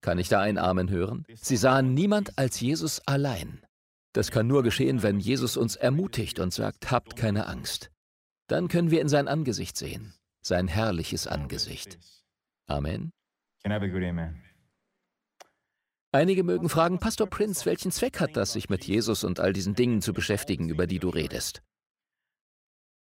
Kann 0.00 0.18
ich 0.18 0.30
da 0.30 0.40
ein 0.40 0.56
Amen 0.56 0.88
hören? 0.88 1.26
Sie 1.34 1.58
sahen 1.58 1.92
niemand 1.92 2.38
als 2.38 2.58
Jesus 2.58 3.06
allein. 3.06 3.60
Das 4.14 4.30
kann 4.30 4.46
nur 4.46 4.62
geschehen, 4.62 5.02
wenn 5.02 5.20
Jesus 5.20 5.58
uns 5.58 5.76
ermutigt 5.76 6.38
und 6.38 6.54
sagt, 6.54 6.90
habt 6.90 7.16
keine 7.16 7.48
Angst. 7.48 7.90
Dann 8.46 8.68
können 8.68 8.90
wir 8.90 9.02
in 9.02 9.08
sein 9.08 9.28
Angesicht 9.28 9.76
sehen, 9.76 10.14
sein 10.40 10.68
herrliches 10.68 11.26
Angesicht. 11.26 11.98
Amen. 12.64 13.12
Einige 16.12 16.44
mögen 16.44 16.70
fragen, 16.70 16.98
Pastor 16.98 17.26
Prince, 17.26 17.66
welchen 17.66 17.92
Zweck 17.92 18.20
hat 18.20 18.38
das, 18.38 18.54
sich 18.54 18.70
mit 18.70 18.86
Jesus 18.86 19.22
und 19.22 19.38
all 19.38 19.52
diesen 19.52 19.74
Dingen 19.74 20.00
zu 20.00 20.14
beschäftigen, 20.14 20.70
über 20.70 20.86
die 20.86 20.98
du 20.98 21.10
redest? 21.10 21.60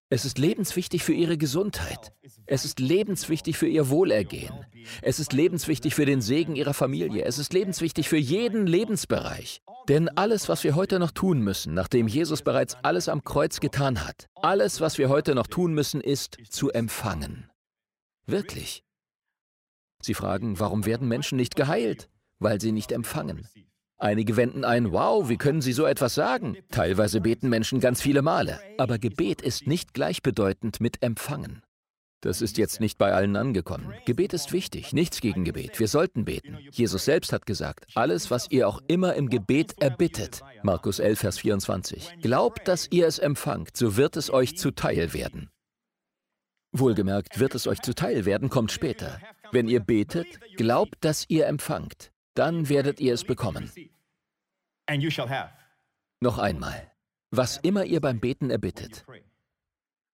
Es 0.08 0.24
ist 0.24 0.38
lebenswichtig 0.38 1.02
für 1.02 1.14
ihre 1.14 1.36
Gesundheit. 1.36 2.12
Es 2.46 2.64
ist 2.64 2.78
lebenswichtig 2.78 3.56
für 3.56 3.66
ihr 3.66 3.88
Wohlergehen. 3.88 4.54
Es 5.02 5.18
ist 5.18 5.32
lebenswichtig 5.32 5.96
für 5.96 6.06
den 6.06 6.20
Segen 6.20 6.54
ihrer 6.54 6.74
Familie. 6.74 7.24
Es 7.24 7.38
ist 7.38 7.52
lebenswichtig 7.52 8.08
für 8.08 8.16
jeden 8.16 8.68
Lebensbereich. 8.68 9.62
Denn 9.88 10.08
alles, 10.10 10.48
was 10.48 10.62
wir 10.62 10.76
heute 10.76 11.00
noch 11.00 11.10
tun 11.10 11.40
müssen, 11.40 11.74
nachdem 11.74 12.06
Jesus 12.06 12.42
bereits 12.42 12.76
alles 12.84 13.08
am 13.08 13.24
Kreuz 13.24 13.58
getan 13.58 14.06
hat, 14.06 14.28
alles, 14.36 14.80
was 14.80 14.96
wir 14.96 15.08
heute 15.08 15.34
noch 15.34 15.48
tun 15.48 15.74
müssen, 15.74 16.00
ist 16.00 16.38
zu 16.50 16.70
empfangen. 16.70 17.50
Wirklich. 18.26 18.84
Sie 20.02 20.14
fragen, 20.14 20.60
warum 20.60 20.86
werden 20.86 21.08
Menschen 21.08 21.36
nicht 21.36 21.56
geheilt? 21.56 22.08
Weil 22.38 22.60
sie 22.60 22.70
nicht 22.70 22.92
empfangen. 22.92 23.48
Einige 23.98 24.36
wenden 24.36 24.64
ein, 24.64 24.92
wow, 24.92 25.28
wie 25.28 25.38
können 25.38 25.62
Sie 25.62 25.72
so 25.72 25.86
etwas 25.86 26.14
sagen? 26.14 26.56
Teilweise 26.70 27.22
beten 27.22 27.48
Menschen 27.48 27.80
ganz 27.80 28.02
viele 28.02 28.20
Male, 28.20 28.60
aber 28.76 28.98
Gebet 28.98 29.40
ist 29.40 29.66
nicht 29.66 29.94
gleichbedeutend 29.94 30.80
mit 30.80 31.02
Empfangen. 31.02 31.62
Das 32.20 32.42
ist 32.42 32.58
jetzt 32.58 32.80
nicht 32.80 32.98
bei 32.98 33.12
allen 33.12 33.36
angekommen. 33.36 33.94
Gebet 34.04 34.34
ist 34.34 34.52
wichtig, 34.52 34.92
nichts 34.92 35.20
gegen 35.20 35.44
Gebet. 35.44 35.78
Wir 35.78 35.88
sollten 35.88 36.24
beten. 36.24 36.58
Jesus 36.72 37.04
selbst 37.04 37.32
hat 37.32 37.46
gesagt, 37.46 37.86
alles, 37.94 38.30
was 38.30 38.50
ihr 38.50 38.68
auch 38.68 38.82
immer 38.86 39.14
im 39.14 39.30
Gebet 39.30 39.80
erbittet. 39.80 40.40
Markus 40.62 40.98
11, 40.98 41.18
Vers 41.18 41.38
24. 41.38 42.18
Glaubt, 42.20 42.68
dass 42.68 42.88
ihr 42.90 43.06
es 43.06 43.18
empfangt, 43.18 43.76
so 43.76 43.96
wird 43.96 44.16
es 44.16 44.30
euch 44.30 44.58
zuteil 44.58 45.14
werden. 45.14 45.50
Wohlgemerkt, 46.72 47.38
wird 47.38 47.54
es 47.54 47.66
euch 47.66 47.80
zuteil 47.80 48.26
werden, 48.26 48.50
kommt 48.50 48.72
später. 48.72 49.20
Wenn 49.52 49.68
ihr 49.68 49.80
betet, 49.80 50.26
glaubt, 50.56 50.96
dass 51.00 51.24
ihr 51.28 51.46
empfangt. 51.46 52.10
Dann 52.36 52.68
werdet 52.68 53.00
ihr 53.00 53.14
es 53.14 53.24
bekommen. 53.24 53.72
Noch 56.20 56.38
einmal. 56.38 56.92
Was 57.30 57.56
immer 57.56 57.84
ihr 57.84 58.00
beim 58.00 58.20
Beten 58.20 58.50
erbittet, 58.50 59.06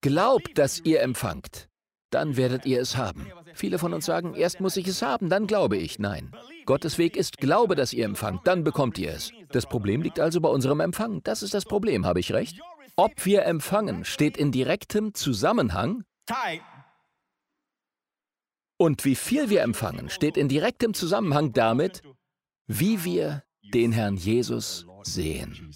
glaubt, 0.00 0.56
dass 0.56 0.80
ihr 0.80 1.02
empfangt. 1.02 1.68
Dann 2.10 2.36
werdet 2.36 2.64
ihr 2.64 2.80
es 2.80 2.96
haben. 2.96 3.26
Viele 3.54 3.78
von 3.78 3.92
uns 3.92 4.06
sagen, 4.06 4.34
erst 4.34 4.60
muss 4.60 4.76
ich 4.76 4.86
es 4.86 5.02
haben, 5.02 5.30
dann 5.30 5.48
glaube 5.48 5.76
ich. 5.76 5.98
Nein. 5.98 6.30
Gottes 6.64 6.96
Weg 6.96 7.16
ist, 7.16 7.38
glaube, 7.38 7.74
dass 7.74 7.92
ihr 7.92 8.04
empfangt, 8.04 8.46
dann 8.46 8.62
bekommt 8.62 8.98
ihr 8.98 9.12
es. 9.12 9.32
Das 9.50 9.66
Problem 9.66 10.00
liegt 10.02 10.20
also 10.20 10.40
bei 10.40 10.48
unserem 10.48 10.78
Empfang. 10.78 11.22
Das 11.24 11.42
ist 11.42 11.54
das 11.54 11.64
Problem, 11.64 12.06
habe 12.06 12.20
ich 12.20 12.32
recht? 12.32 12.60
Ob 12.94 13.24
wir 13.24 13.46
empfangen, 13.46 14.04
steht 14.04 14.36
in 14.36 14.52
direktem 14.52 15.12
Zusammenhang 15.14 16.04
und 18.82 19.04
wie 19.04 19.14
viel 19.14 19.48
wir 19.48 19.62
empfangen, 19.62 20.10
steht 20.10 20.36
in 20.36 20.48
direktem 20.48 20.92
Zusammenhang 20.92 21.52
damit, 21.52 22.02
wie 22.78 23.04
wir 23.04 23.42
den 23.74 23.92
Herrn 23.92 24.16
Jesus 24.16 24.86
sehen. 25.02 25.70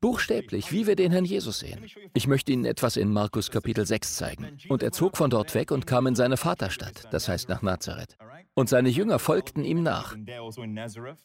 Buchstäblich, 0.00 0.72
wie 0.72 0.86
wir 0.86 0.96
den 0.96 1.12
Herrn 1.12 1.24
Jesus 1.24 1.58
sehen. 1.58 1.84
Ich 2.14 2.26
möchte 2.26 2.52
Ihnen 2.52 2.64
etwas 2.64 2.96
in 2.96 3.12
Markus 3.12 3.50
Kapitel 3.50 3.84
6 3.84 4.16
zeigen. 4.16 4.56
Und 4.68 4.82
er 4.82 4.92
zog 4.92 5.16
von 5.16 5.28
dort 5.28 5.54
weg 5.54 5.72
und 5.72 5.86
kam 5.86 6.06
in 6.06 6.14
seine 6.14 6.38
Vaterstadt, 6.38 7.08
das 7.10 7.28
heißt 7.28 7.48
nach 7.48 7.60
Nazareth. 7.60 8.16
Und 8.54 8.68
seine 8.68 8.88
Jünger 8.88 9.18
folgten 9.18 9.64
ihm 9.64 9.82
nach. 9.82 10.16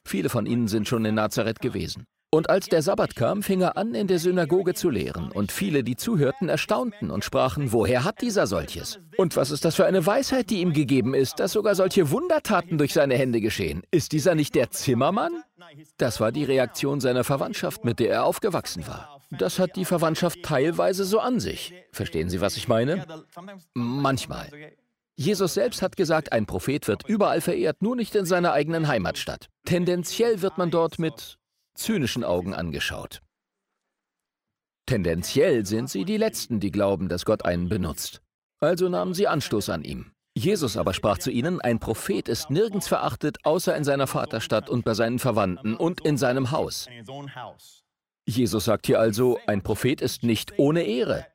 Viele 0.03 0.29
von 0.29 0.45
ihnen 0.45 0.67
sind 0.67 0.87
schon 0.87 1.05
in 1.05 1.15
Nazareth 1.15 1.59
gewesen. 1.59 2.05
Und 2.35 2.49
als 2.49 2.67
der 2.67 2.81
Sabbat 2.81 3.15
kam, 3.15 3.43
fing 3.43 3.61
er 3.61 3.77
an, 3.77 3.95
in 3.95 4.07
der 4.07 4.19
Synagoge 4.19 4.73
zu 4.73 4.89
lehren. 4.89 5.31
Und 5.31 5.53
viele, 5.53 5.85
die 5.85 5.95
zuhörten, 5.95 6.49
erstaunten 6.49 7.09
und 7.09 7.23
sprachen, 7.23 7.71
woher 7.71 8.03
hat 8.03 8.19
dieser 8.19 8.45
solches? 8.45 8.99
Und 9.15 9.37
was 9.37 9.51
ist 9.51 9.63
das 9.63 9.75
für 9.75 9.85
eine 9.85 10.05
Weisheit, 10.05 10.49
die 10.49 10.59
ihm 10.59 10.73
gegeben 10.73 11.13
ist, 11.13 11.39
dass 11.39 11.53
sogar 11.53 11.75
solche 11.75 12.11
Wundertaten 12.11 12.77
durch 12.77 12.91
seine 12.91 13.15
Hände 13.15 13.39
geschehen? 13.39 13.83
Ist 13.89 14.11
dieser 14.11 14.35
nicht 14.35 14.53
der 14.53 14.69
Zimmermann? 14.69 15.31
Das 15.95 16.19
war 16.19 16.33
die 16.33 16.43
Reaktion 16.43 16.99
seiner 16.99 17.23
Verwandtschaft, 17.23 17.85
mit 17.85 17.99
der 17.99 18.09
er 18.09 18.25
aufgewachsen 18.25 18.85
war. 18.85 19.21
Das 19.31 19.57
hat 19.57 19.77
die 19.77 19.85
Verwandtschaft 19.85 20.43
teilweise 20.43 21.05
so 21.05 21.19
an 21.21 21.39
sich. 21.39 21.73
Verstehen 21.93 22.27
Sie, 22.27 22.41
was 22.41 22.57
ich 22.57 22.67
meine? 22.67 23.05
Manchmal. 23.73 24.49
Jesus 25.15 25.53
selbst 25.53 25.81
hat 25.81 25.95
gesagt, 25.95 26.33
ein 26.33 26.45
Prophet 26.45 26.89
wird 26.89 27.07
überall 27.07 27.39
verehrt, 27.39 27.81
nur 27.81 27.95
nicht 27.95 28.13
in 28.13 28.25
seiner 28.25 28.51
eigenen 28.51 28.89
Heimatstadt. 28.89 29.47
Tendenziell 29.63 30.41
wird 30.41 30.57
man 30.57 30.69
dort 30.69 30.99
mit 30.99 31.37
zynischen 31.75 32.23
Augen 32.23 32.53
angeschaut. 32.53 33.21
Tendenziell 34.85 35.65
sind 35.65 35.89
sie 35.89 36.05
die 36.05 36.17
Letzten, 36.17 36.59
die 36.59 36.71
glauben, 36.71 37.09
dass 37.09 37.25
Gott 37.25 37.45
einen 37.45 37.69
benutzt. 37.69 38.21
Also 38.59 38.89
nahmen 38.89 39.13
sie 39.13 39.27
Anstoß 39.27 39.69
an 39.69 39.83
ihm. 39.83 40.11
Jesus 40.37 40.75
aber 40.75 40.93
sprach 40.93 41.17
zu 41.17 41.31
ihnen, 41.31 41.61
ein 41.61 41.79
Prophet 41.79 42.27
ist 42.27 42.49
nirgends 42.49 42.87
verachtet, 42.87 43.37
außer 43.45 43.75
in 43.75 43.85
seiner 43.85 44.05
Vaterstadt 44.05 44.69
und 44.69 44.83
bei 44.83 44.93
seinen 44.93 45.17
Verwandten 45.17 45.75
und 45.75 46.01
in 46.01 46.17
seinem 46.17 46.51
Haus. 46.51 46.87
Jesus 48.27 48.65
sagt 48.65 48.87
hier 48.87 48.99
also, 48.99 49.39
ein 49.47 49.63
Prophet 49.63 50.01
ist 50.01 50.23
nicht 50.23 50.59
ohne 50.59 50.83
Ehre. 50.83 51.25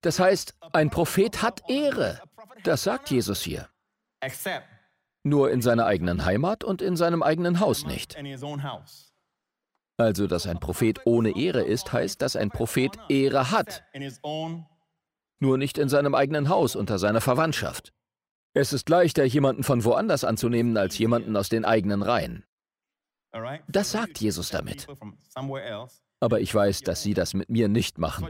Das 0.00 0.18
heißt, 0.18 0.54
ein 0.72 0.90
Prophet 0.90 1.42
hat 1.42 1.68
Ehre. 1.68 2.20
Das 2.64 2.84
sagt 2.84 3.10
Jesus 3.10 3.42
hier. 3.42 3.68
Nur 5.24 5.50
in 5.50 5.60
seiner 5.60 5.86
eigenen 5.86 6.24
Heimat 6.24 6.64
und 6.64 6.80
in 6.80 6.96
seinem 6.96 7.22
eigenen 7.22 7.60
Haus 7.60 7.84
nicht. 7.84 8.16
Also, 9.98 10.28
dass 10.28 10.46
ein 10.46 10.60
Prophet 10.60 11.00
ohne 11.06 11.36
Ehre 11.36 11.62
ist, 11.62 11.92
heißt, 11.92 12.22
dass 12.22 12.36
ein 12.36 12.50
Prophet 12.50 12.96
Ehre 13.08 13.50
hat, 13.50 13.82
nur 15.40 15.58
nicht 15.58 15.76
in 15.76 15.88
seinem 15.88 16.14
eigenen 16.14 16.48
Haus 16.48 16.76
unter 16.76 17.00
seiner 17.00 17.20
Verwandtschaft. 17.20 17.92
Es 18.54 18.72
ist 18.72 18.88
leichter, 18.88 19.24
jemanden 19.24 19.64
von 19.64 19.84
woanders 19.84 20.22
anzunehmen, 20.22 20.76
als 20.76 20.98
jemanden 20.98 21.36
aus 21.36 21.48
den 21.48 21.64
eigenen 21.64 22.02
Reihen. 22.02 22.44
Das 23.68 23.90
sagt 23.90 24.20
Jesus 24.20 24.50
damit. 24.50 24.86
Aber 26.20 26.40
ich 26.40 26.54
weiß, 26.54 26.82
dass 26.82 27.02
Sie 27.02 27.14
das 27.14 27.34
mit 27.34 27.50
mir 27.50 27.68
nicht 27.68 27.98
machen. 27.98 28.28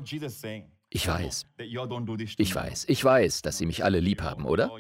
Ich 0.91 1.07
weiß. 1.07 1.47
Ich 1.59 2.55
weiß. 2.55 2.85
Ich 2.89 3.05
weiß, 3.05 3.43
dass 3.43 3.59
Sie 3.59 3.67
mich 3.67 3.85
alle 3.85 4.01
lieb 4.01 4.23
haben, 4.23 4.47
oder? 4.47 4.73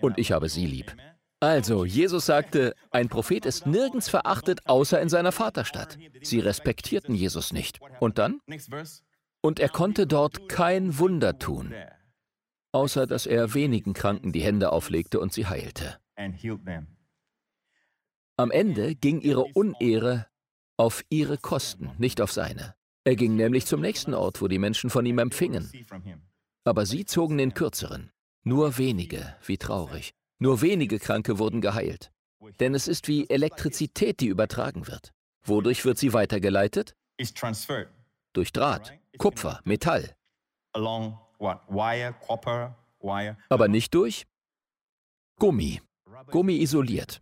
Und 0.00 0.18
ich 0.18 0.32
habe 0.32 0.48
Sie 0.48 0.66
lieb. 0.66 0.96
Also, 1.40 1.86
Jesus 1.86 2.26
sagte, 2.26 2.74
ein 2.90 3.08
Prophet 3.08 3.46
ist 3.46 3.66
nirgends 3.66 4.10
verachtet, 4.10 4.60
außer 4.66 5.00
in 5.00 5.08
seiner 5.08 5.32
Vaterstadt. 5.32 5.98
Sie 6.20 6.38
respektierten 6.38 7.14
Jesus 7.14 7.54
nicht. 7.54 7.80
Und 7.98 8.18
dann? 8.18 8.40
Und 9.40 9.58
er 9.58 9.70
konnte 9.70 10.06
dort 10.06 10.50
kein 10.50 10.98
Wunder 10.98 11.38
tun, 11.38 11.74
außer 12.72 13.06
dass 13.06 13.24
er 13.24 13.54
wenigen 13.54 13.94
Kranken 13.94 14.32
die 14.32 14.42
Hände 14.42 14.70
auflegte 14.70 15.18
und 15.18 15.32
sie 15.32 15.46
heilte. 15.46 15.98
Am 18.36 18.50
Ende 18.50 18.94
ging 18.94 19.22
ihre 19.22 19.44
Unehre 19.44 20.26
auf 20.76 21.04
ihre 21.08 21.38
Kosten, 21.38 21.90
nicht 21.98 22.20
auf 22.20 22.32
seine. 22.32 22.74
Er 23.04 23.16
ging 23.16 23.34
nämlich 23.34 23.64
zum 23.64 23.80
nächsten 23.80 24.12
Ort, 24.12 24.42
wo 24.42 24.48
die 24.48 24.58
Menschen 24.58 24.90
von 24.90 25.06
ihm 25.06 25.18
empfingen. 25.18 25.70
Aber 26.64 26.84
sie 26.84 27.06
zogen 27.06 27.38
den 27.38 27.54
kürzeren. 27.54 28.12
Nur 28.42 28.76
wenige, 28.76 29.36
wie 29.46 29.56
traurig. 29.56 30.14
Nur 30.40 30.62
wenige 30.62 30.98
Kranke 30.98 31.38
wurden 31.38 31.60
geheilt. 31.60 32.10
Denn 32.58 32.74
es 32.74 32.88
ist 32.88 33.06
wie 33.08 33.28
Elektrizität, 33.28 34.20
die 34.20 34.28
übertragen 34.28 34.86
wird. 34.86 35.12
Wodurch 35.44 35.84
wird 35.84 35.98
sie 35.98 36.14
weitergeleitet? 36.14 36.96
Durch 38.32 38.52
Draht, 38.52 38.98
Kupfer, 39.18 39.60
Metall. 39.64 40.16
Aber 43.48 43.68
nicht 43.68 43.94
durch 43.94 44.26
Gummi. 45.38 45.82
Gummi 46.30 46.56
isoliert. 46.60 47.20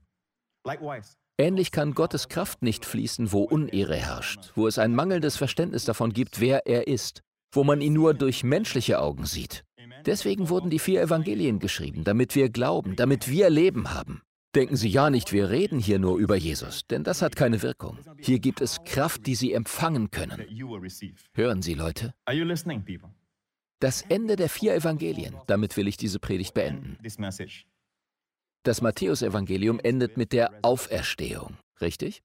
Ähnlich 1.39 1.73
kann 1.73 1.95
Gottes 1.95 2.29
Kraft 2.29 2.63
nicht 2.63 2.85
fließen, 2.85 3.33
wo 3.33 3.43
Unehre 3.45 3.97
herrscht, 3.97 4.53
wo 4.55 4.67
es 4.67 4.79
ein 4.79 4.95
mangelndes 4.95 5.37
Verständnis 5.37 5.85
davon 5.85 6.13
gibt, 6.13 6.41
wer 6.41 6.67
er 6.67 6.87
ist, 6.89 7.23
wo 7.53 7.65
man 7.65 7.81
ihn 7.81 7.95
nur 7.95 8.15
durch 8.15 8.45
menschliche 8.45 9.01
Augen 9.01 9.25
sieht. 9.25 9.65
Deswegen 10.07 10.49
wurden 10.49 10.71
die 10.71 10.79
vier 10.79 11.03
Evangelien 11.03 11.59
geschrieben, 11.59 12.05
damit 12.05 12.35
wir 12.35 12.51
glauben, 12.51 12.97
damit 12.97 13.29
wir 13.29 13.51
Leben 13.51 13.93
haben. 13.95 14.23
Denken 14.55 14.77
Sie 14.77 14.89
ja 14.89 15.11
nicht, 15.11 15.33
wir 15.33 15.51
reden 15.51 15.79
hier 15.79 15.99
nur 15.99 16.19
über 16.19 16.37
Jesus, 16.37 16.87
denn 16.87 17.05
das 17.05 17.21
hat 17.21 17.37
keine 17.37 17.63
Wirkung. 17.63 17.99
Hier 18.19 18.39
gibt 18.39 18.61
es 18.61 18.83
Kraft, 18.85 19.27
die 19.27 19.35
Sie 19.35 19.53
empfangen 19.53 20.11
können. 20.11 20.43
Hören 21.35 21.63
Sie, 21.63 21.75
Leute. 21.75 22.15
Das 23.81 24.03
Ende 24.03 24.37
der 24.37 24.49
vier 24.49 24.75
Evangelien, 24.75 25.37
damit 25.47 25.77
will 25.77 25.87
ich 25.87 25.97
diese 25.97 26.19
Predigt 26.19 26.55
beenden. 26.55 26.99
Das 28.65 28.83
Matthäusevangelium 28.83 29.79
endet 29.81 30.17
mit 30.17 30.33
der 30.33 30.51
Auferstehung, 30.63 31.57
richtig? 31.81 32.23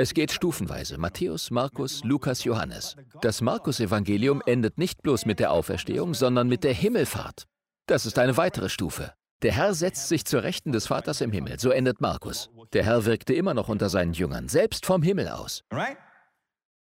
Es 0.00 0.14
geht 0.14 0.32
stufenweise. 0.32 0.96
Matthäus, 0.96 1.50
Markus, 1.50 2.02
Lukas, 2.04 2.44
Johannes. 2.44 2.96
Das 3.20 3.42
Markus-Evangelium 3.42 4.42
endet 4.46 4.78
nicht 4.78 5.02
bloß 5.02 5.26
mit 5.26 5.40
der 5.40 5.52
Auferstehung, 5.52 6.14
sondern 6.14 6.48
mit 6.48 6.64
der 6.64 6.72
Himmelfahrt. 6.72 7.44
Das 7.84 8.06
ist 8.06 8.18
eine 8.18 8.38
weitere 8.38 8.70
Stufe. 8.70 9.12
Der 9.42 9.52
Herr 9.52 9.74
setzt 9.74 10.08
sich 10.08 10.24
zur 10.24 10.42
Rechten 10.42 10.72
des 10.72 10.86
Vaters 10.86 11.20
im 11.20 11.32
Himmel. 11.32 11.60
So 11.60 11.68
endet 11.70 12.00
Markus. 12.00 12.48
Der 12.72 12.82
Herr 12.82 13.04
wirkte 13.04 13.34
immer 13.34 13.52
noch 13.52 13.68
unter 13.68 13.90
seinen 13.90 14.14
Jüngern, 14.14 14.48
selbst 14.48 14.86
vom 14.86 15.02
Himmel 15.02 15.28
aus. 15.28 15.64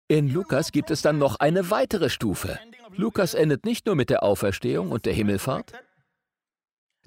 In 0.09 0.27
Lukas 0.27 0.73
gibt 0.73 0.91
es 0.91 1.01
dann 1.01 1.17
noch 1.17 1.37
eine 1.37 1.71
weitere 1.71 2.09
Stufe. 2.09 2.59
Lukas 2.97 3.35
endet 3.35 3.63
nicht 3.63 3.85
nur 3.85 3.95
mit 3.95 4.09
der 4.09 4.21
Auferstehung 4.23 4.91
und 4.91 5.05
der 5.05 5.13
Himmelfahrt, 5.13 5.71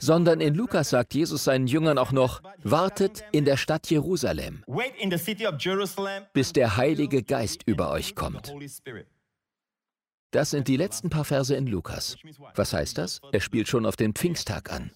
sondern 0.00 0.40
in 0.40 0.54
Lukas 0.54 0.90
sagt 0.90 1.14
Jesus 1.14 1.44
seinen 1.44 1.66
Jüngern 1.66 1.98
auch 1.98 2.12
noch, 2.12 2.42
wartet 2.62 3.22
in 3.32 3.44
der 3.44 3.56
Stadt 3.56 3.88
Jerusalem, 3.90 4.64
bis 6.32 6.52
der 6.52 6.76
Heilige 6.76 7.22
Geist 7.22 7.62
über 7.66 7.90
euch 7.90 8.14
kommt. 8.16 8.52
Das 10.32 10.50
sind 10.50 10.68
die 10.68 10.76
letzten 10.76 11.10
paar 11.10 11.24
Verse 11.24 11.54
in 11.54 11.66
Lukas. 11.66 12.16
Was 12.54 12.72
heißt 12.72 12.98
das? 12.98 13.20
Er 13.32 13.40
spielt 13.40 13.68
schon 13.68 13.84
auf 13.84 13.96
den 13.96 14.14
Pfingsttag 14.14 14.72
an. 14.72 14.92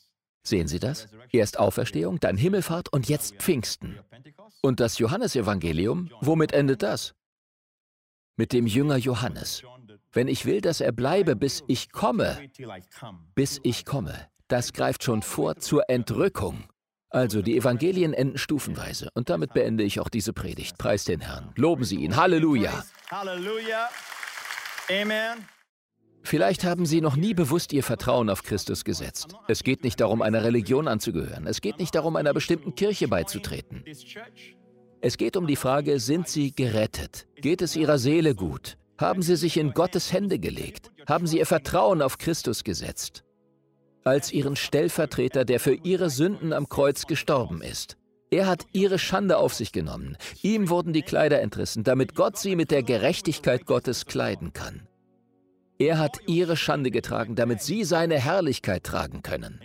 Sehen 0.46 0.68
Sie 0.68 0.78
das? 0.78 1.08
Erst 1.32 1.58
Auferstehung, 1.58 2.20
dann 2.20 2.36
Himmelfahrt 2.36 2.92
und 2.92 3.08
jetzt 3.08 3.36
Pfingsten. 3.36 3.98
Und 4.62 4.78
das 4.78 4.98
Johannesevangelium, 4.98 6.10
womit 6.20 6.52
endet 6.52 6.82
das? 6.82 7.14
Mit 8.36 8.52
dem 8.52 8.66
Jünger 8.66 8.96
Johannes. 8.96 9.62
Wenn 10.12 10.28
ich 10.28 10.44
will, 10.44 10.60
dass 10.60 10.80
er 10.80 10.92
bleibe, 10.92 11.34
bis 11.34 11.64
ich 11.66 11.90
komme, 11.90 12.38
bis 13.34 13.58
ich 13.64 13.84
komme, 13.84 14.28
das 14.48 14.72
greift 14.72 15.04
schon 15.04 15.22
vor 15.22 15.56
zur 15.56 15.88
Entrückung. 15.88 16.64
Also 17.10 17.42
die 17.42 17.56
Evangelien 17.56 18.12
enden 18.12 18.38
stufenweise. 18.38 19.08
Und 19.14 19.30
damit 19.30 19.54
beende 19.54 19.84
ich 19.84 20.00
auch 20.00 20.08
diese 20.08 20.32
Predigt. 20.32 20.78
Preis 20.78 21.04
den 21.04 21.20
Herrn. 21.20 21.52
Loben 21.54 21.84
Sie 21.84 21.96
ihn. 21.96 22.16
Halleluja. 22.16 22.84
Halleluja. 23.10 23.88
Amen. 24.90 25.44
Vielleicht 26.24 26.64
haben 26.64 26.86
Sie 26.86 27.00
noch 27.00 27.16
nie 27.16 27.34
bewusst 27.34 27.72
Ihr 27.72 27.84
Vertrauen 27.84 28.30
auf 28.30 28.42
Christus 28.42 28.84
gesetzt. 28.84 29.36
Es 29.46 29.62
geht 29.62 29.84
nicht 29.84 30.00
darum, 30.00 30.22
einer 30.22 30.42
Religion 30.42 30.88
anzugehören. 30.88 31.46
Es 31.46 31.60
geht 31.60 31.78
nicht 31.78 31.94
darum, 31.94 32.16
einer 32.16 32.32
bestimmten 32.32 32.74
Kirche 32.74 33.08
beizutreten. 33.08 33.84
Es 35.00 35.18
geht 35.18 35.36
um 35.36 35.46
die 35.46 35.56
Frage, 35.56 36.00
sind 36.00 36.28
Sie 36.28 36.54
gerettet? 36.54 37.26
Geht 37.36 37.60
es 37.60 37.76
Ihrer 37.76 37.98
Seele 37.98 38.34
gut? 38.34 38.78
Haben 38.98 39.22
Sie 39.22 39.36
sich 39.36 39.56
in 39.56 39.72
Gottes 39.72 40.12
Hände 40.12 40.38
gelegt? 40.38 40.90
Haben 41.06 41.26
Sie 41.26 41.38
Ihr 41.38 41.46
Vertrauen 41.46 42.00
auf 42.00 42.18
Christus 42.18 42.64
gesetzt? 42.64 43.23
Als 44.04 44.32
Ihren 44.32 44.56
Stellvertreter, 44.56 45.44
der 45.44 45.60
für 45.60 45.74
Ihre 45.74 46.10
Sünden 46.10 46.52
am 46.52 46.68
Kreuz 46.68 47.06
gestorben 47.06 47.62
ist. 47.62 47.96
Er 48.30 48.46
hat 48.46 48.66
Ihre 48.72 48.98
Schande 48.98 49.38
auf 49.38 49.54
sich 49.54 49.72
genommen. 49.72 50.16
Ihm 50.42 50.68
wurden 50.68 50.92
die 50.92 51.02
Kleider 51.02 51.40
entrissen, 51.40 51.84
damit 51.84 52.14
Gott 52.14 52.38
Sie 52.38 52.56
mit 52.56 52.70
der 52.70 52.82
Gerechtigkeit 52.82 53.66
Gottes 53.66 54.06
kleiden 54.06 54.52
kann. 54.52 54.86
Er 55.78 55.98
hat 55.98 56.20
ihre 56.26 56.56
Schande 56.56 56.90
getragen, 56.90 57.34
damit 57.34 57.60
sie 57.60 57.84
seine 57.84 58.18
Herrlichkeit 58.18 58.84
tragen 58.84 59.22
können. 59.22 59.60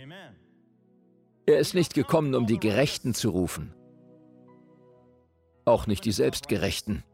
Er 1.46 1.58
ist 1.58 1.74
nicht 1.74 1.94
gekommen, 1.94 2.34
um 2.34 2.46
die 2.46 2.58
Gerechten 2.58 3.14
zu 3.14 3.30
rufen, 3.30 3.74
auch 5.64 5.86
nicht 5.86 6.04
die 6.04 6.12
Selbstgerechten. 6.12 7.04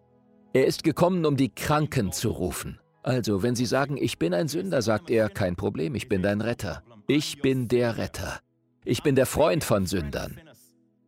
Er 0.54 0.66
ist 0.66 0.82
gekommen, 0.82 1.26
um 1.26 1.36
die 1.36 1.54
Kranken 1.54 2.12
zu 2.12 2.30
rufen. 2.30 2.80
Also, 3.02 3.42
wenn 3.42 3.54
Sie 3.54 3.66
sagen, 3.66 3.96
ich 3.98 4.18
bin 4.18 4.32
ein 4.32 4.48
Sünder, 4.48 4.82
sagt 4.82 5.10
er, 5.10 5.28
kein 5.28 5.54
Problem, 5.54 5.94
ich 5.94 6.08
bin 6.08 6.22
dein 6.22 6.40
Retter. 6.40 6.82
Ich 7.08 7.40
bin 7.40 7.68
der 7.68 7.98
Retter. 7.98 8.40
Ich 8.84 9.04
bin 9.04 9.14
der 9.14 9.26
Freund 9.26 9.62
von 9.62 9.86
Sündern. 9.86 10.40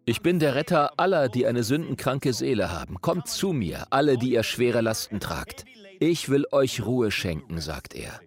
Ich 0.04 0.22
bin 0.22 0.38
der 0.38 0.54
Retter 0.54 0.92
aller, 0.96 1.28
die 1.28 1.44
eine 1.44 1.64
sündenkranke 1.64 2.32
Seele 2.32 2.70
haben. 2.70 3.00
Kommt 3.00 3.26
zu 3.26 3.52
mir, 3.52 3.86
alle, 3.90 4.16
die 4.16 4.32
ihr 4.32 4.44
schwere 4.44 4.80
Lasten 4.80 5.18
tragt. 5.18 5.64
Ich 5.98 6.28
will 6.28 6.46
euch 6.52 6.86
Ruhe 6.86 7.10
schenken, 7.10 7.60
sagt 7.60 7.94
er. 7.94 8.20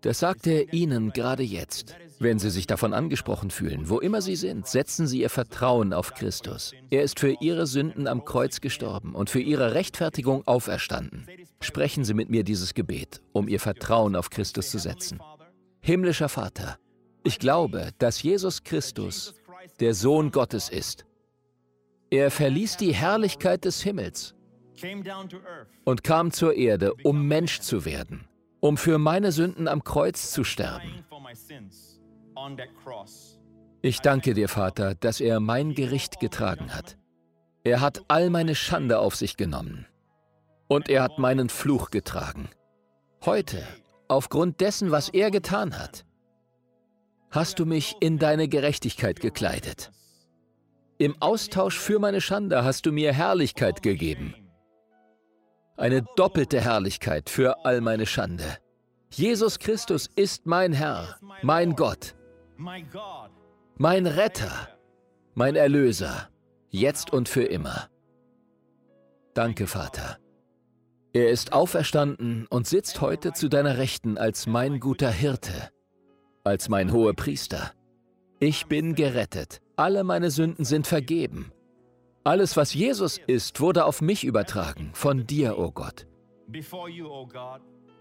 Das 0.00 0.18
sagt 0.18 0.48
er 0.48 0.72
Ihnen 0.72 1.12
gerade 1.12 1.44
jetzt. 1.44 1.94
Wenn 2.18 2.40
Sie 2.40 2.50
sich 2.50 2.66
davon 2.66 2.92
angesprochen 2.92 3.52
fühlen, 3.52 3.88
wo 3.88 4.00
immer 4.00 4.20
Sie 4.20 4.34
sind, 4.34 4.66
setzen 4.66 5.06
Sie 5.06 5.20
Ihr 5.20 5.30
Vertrauen 5.30 5.92
auf 5.92 6.14
Christus. 6.14 6.72
Er 6.90 7.04
ist 7.04 7.20
für 7.20 7.36
Ihre 7.40 7.68
Sünden 7.68 8.08
am 8.08 8.24
Kreuz 8.24 8.60
gestorben 8.60 9.14
und 9.14 9.30
für 9.30 9.40
Ihre 9.40 9.74
Rechtfertigung 9.74 10.44
auferstanden. 10.48 11.28
Sprechen 11.60 12.02
Sie 12.04 12.14
mit 12.14 12.30
mir 12.30 12.42
dieses 12.42 12.74
Gebet, 12.74 13.20
um 13.32 13.46
Ihr 13.46 13.60
Vertrauen 13.60 14.16
auf 14.16 14.30
Christus 14.30 14.70
zu 14.70 14.78
setzen. 14.78 15.20
Himmlischer 15.80 16.28
Vater, 16.28 16.78
ich 17.24 17.38
glaube, 17.38 17.90
dass 17.98 18.22
Jesus 18.22 18.62
Christus 18.64 19.34
der 19.80 19.94
Sohn 19.94 20.30
Gottes 20.30 20.68
ist. 20.68 21.06
Er 22.10 22.30
verließ 22.30 22.76
die 22.76 22.94
Herrlichkeit 22.94 23.64
des 23.64 23.82
Himmels 23.82 24.34
und 25.84 26.04
kam 26.04 26.32
zur 26.32 26.54
Erde, 26.54 26.94
um 27.02 27.26
Mensch 27.26 27.60
zu 27.60 27.84
werden, 27.84 28.28
um 28.60 28.76
für 28.76 28.98
meine 28.98 29.32
Sünden 29.32 29.68
am 29.68 29.84
Kreuz 29.84 30.32
zu 30.32 30.44
sterben. 30.44 31.04
Ich 33.82 34.00
danke 34.00 34.34
dir, 34.34 34.48
Vater, 34.48 34.94
dass 34.94 35.20
er 35.20 35.40
mein 35.40 35.74
Gericht 35.74 36.20
getragen 36.20 36.74
hat. 36.74 36.98
Er 37.64 37.80
hat 37.80 38.02
all 38.08 38.28
meine 38.30 38.54
Schande 38.54 38.98
auf 38.98 39.16
sich 39.16 39.36
genommen. 39.36 39.86
Und 40.68 40.88
er 40.88 41.02
hat 41.02 41.18
meinen 41.18 41.48
Fluch 41.48 41.90
getragen. 41.90 42.48
Heute, 43.24 43.66
aufgrund 44.10 44.60
dessen, 44.60 44.90
was 44.90 45.08
er 45.08 45.30
getan 45.30 45.78
hat, 45.78 46.04
hast 47.30 47.58
du 47.58 47.66
mich 47.66 47.96
in 48.00 48.18
deine 48.18 48.48
Gerechtigkeit 48.48 49.20
gekleidet. 49.20 49.90
Im 50.98 51.14
Austausch 51.20 51.78
für 51.78 51.98
meine 51.98 52.20
Schande 52.20 52.64
hast 52.64 52.84
du 52.86 52.92
mir 52.92 53.12
Herrlichkeit 53.12 53.82
gegeben 53.82 54.34
eine 55.80 56.02
doppelte 56.14 56.60
Herrlichkeit 56.60 57.30
für 57.30 57.64
all 57.64 57.80
meine 57.80 58.06
Schande. 58.06 58.58
Jesus 59.10 59.58
Christus 59.58 60.08
ist 60.14 60.46
mein 60.46 60.72
Herr, 60.72 61.16
mein 61.42 61.74
Gott, 61.74 62.14
mein 63.76 64.06
Retter, 64.06 64.68
mein 65.34 65.56
Erlöser, 65.56 66.28
jetzt 66.68 67.12
und 67.12 67.28
für 67.28 67.44
immer. 67.44 67.88
Danke, 69.34 69.66
Vater. 69.66 70.18
Er 71.12 71.30
ist 71.30 71.52
auferstanden 71.52 72.46
und 72.48 72.66
sitzt 72.66 73.00
heute 73.00 73.32
zu 73.32 73.48
deiner 73.48 73.78
Rechten 73.78 74.18
als 74.18 74.46
mein 74.46 74.80
guter 74.80 75.10
Hirte, 75.10 75.70
als 76.44 76.68
mein 76.68 76.92
hoher 76.92 77.14
Priester. 77.14 77.72
Ich 78.38 78.66
bin 78.66 78.94
gerettet, 78.94 79.60
alle 79.76 80.04
meine 80.04 80.30
Sünden 80.30 80.64
sind 80.64 80.86
vergeben 80.86 81.52
alles, 82.24 82.56
was 82.56 82.74
Jesus 82.74 83.18
ist, 83.26 83.60
wurde 83.60 83.84
auf 83.86 84.02
mich 84.02 84.24
übertragen, 84.24 84.90
von 84.92 85.26
dir, 85.26 85.58
o 85.58 85.64
oh 85.64 85.70
Gott. 85.72 86.06